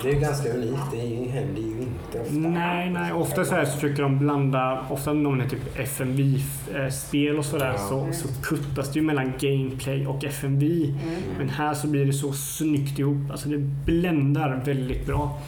[0.01, 0.79] Det är ju ganska unikt.
[0.91, 0.97] Det
[1.31, 2.33] händer ju inte ofta.
[2.33, 3.13] Nej, nej.
[3.13, 7.71] Ofta så, här så försöker de blanda, ofta när det är typ FMV-spel och sådär,
[7.73, 7.77] Ja.
[7.77, 10.93] så, så puttas det ju mellan gameplay och FMV.
[11.37, 13.31] Men här så blir det så snyggt ihop.
[13.31, 15.39] Alltså det bländar väldigt bra.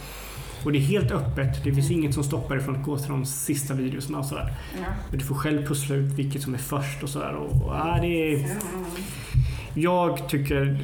[0.66, 1.64] Och det är helt öppet.
[1.64, 4.54] Det finns inget som stoppar dig från att gå till de sista videorna och sådär.
[5.10, 7.34] Men du får själv pussla ut vilket som är först och sådär.
[7.36, 8.58] Och, ja, det är
[9.74, 10.80] Jag tycker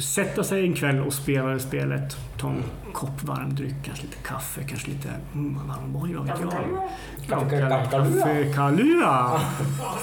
[0.00, 2.16] sätta sig en kväll och spela det spelet.
[2.38, 6.34] Ta en kopp varm dryck, kanske lite kaffe, kanske lite mm, varm boll, vad vet
[6.40, 7.40] jag.
[7.40, 9.40] Kaffe- Kalua.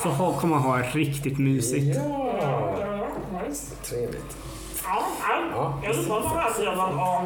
[0.04, 1.96] Så ha- kommer man ha riktigt mysigt.
[1.98, 3.08] Ja, Ja,
[3.48, 3.76] nice.
[3.90, 4.38] trevligt.
[4.88, 5.50] Ja, nej.
[5.52, 5.80] Ja.
[5.84, 7.24] Jag gillar den här delen av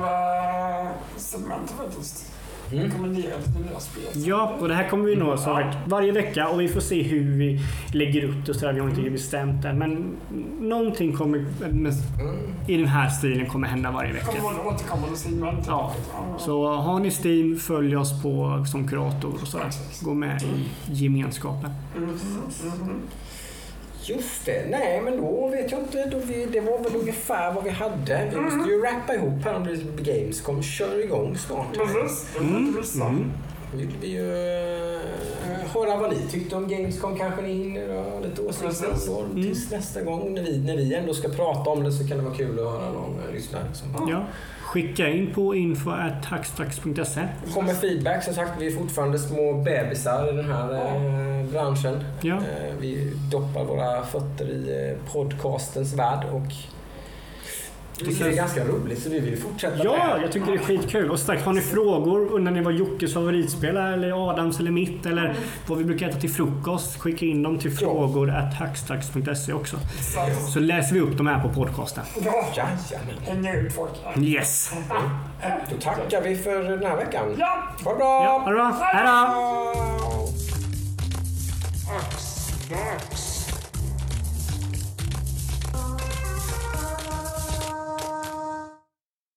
[0.86, 2.26] uh, segmentet faktiskt.
[2.72, 2.84] Mm.
[2.86, 4.04] Rekommenderar lite nya spel.
[4.28, 7.02] Ja, och det här kommer vi nå som sagt varje vecka och vi får se
[7.04, 7.60] hur vi
[7.94, 8.74] lägger upp det och sådär.
[8.74, 9.74] Vi har inte riktigt bestämt det.
[9.74, 10.16] Men
[10.60, 12.38] någonting kommer med, Mm.
[12.68, 14.26] i den här stilen kommer hända varje Det vecka.
[14.42, 15.64] kommer vara återkommande segment.
[15.68, 15.94] Ja.
[16.38, 19.70] Så har ni Steam, följ oss på som kurator och sådär.
[20.02, 21.70] Gå med i gemenskapen.
[21.98, 22.06] Mhm,
[22.64, 23.02] mhm.
[24.10, 24.66] Just det.
[24.70, 26.06] Nej, men då vet jag inte.
[26.06, 28.30] Då vi, det var väl ungefär vad vi hade.
[28.34, 30.64] Vi måste ju rappa ihop här under Gamescom.
[30.64, 31.74] Kör igång snart.
[31.74, 32.56] Precis, det Mm,
[33.02, 33.32] mm.
[33.74, 34.30] vill vi ju
[34.94, 35.02] eh,
[35.74, 37.18] höra vad ni tyckte om Gamescom.
[37.18, 39.36] Kanske ni hinner ha lite åsikter då, Mm.
[39.44, 40.34] tills nästa gång.
[40.34, 42.72] När vi, när vi ändå ska prata om det så kan det vara kul att
[42.72, 43.64] höra någon lyssnare.
[43.74, 44.24] Som Ja.
[44.70, 47.28] Skicka in på info.hackstacks.se.
[47.54, 48.24] kommer feedback.
[48.24, 52.04] Som sagt, vi är fortfarande små bebisar i den här eh, branschen.
[52.22, 52.36] Ja.
[52.36, 56.54] Eh, vi doppar våra fötter i eh, podcastens värld och
[58.06, 60.64] tycker det är ganska roligt så vi vill fortsätta Ja, med jag tycker det är
[60.64, 61.12] skitkul.
[61.12, 65.06] Och sagt, har ni frågor, undrar ni vad Jockes favoritspel är, eller Adams eller mitt,
[65.06, 65.36] eller
[65.68, 69.78] vad vi brukar äta till frukost, skicka in dem till frågor hackstacks.se också.
[70.54, 72.04] Så, läser vi upp dem här på podcasten.
[72.26, 73.16] ja, Jajamän.
[73.22, 73.92] hänga ut folk.
[74.18, 74.72] Yes!
[75.70, 77.36] Då tackar vi för den här veckan.
[77.40, 78.24] Ja, Ha det bra!
[78.24, 78.80] Ja, ha det bra.
[78.82, 80.30] Hej då!
[82.70, 83.29] Dax.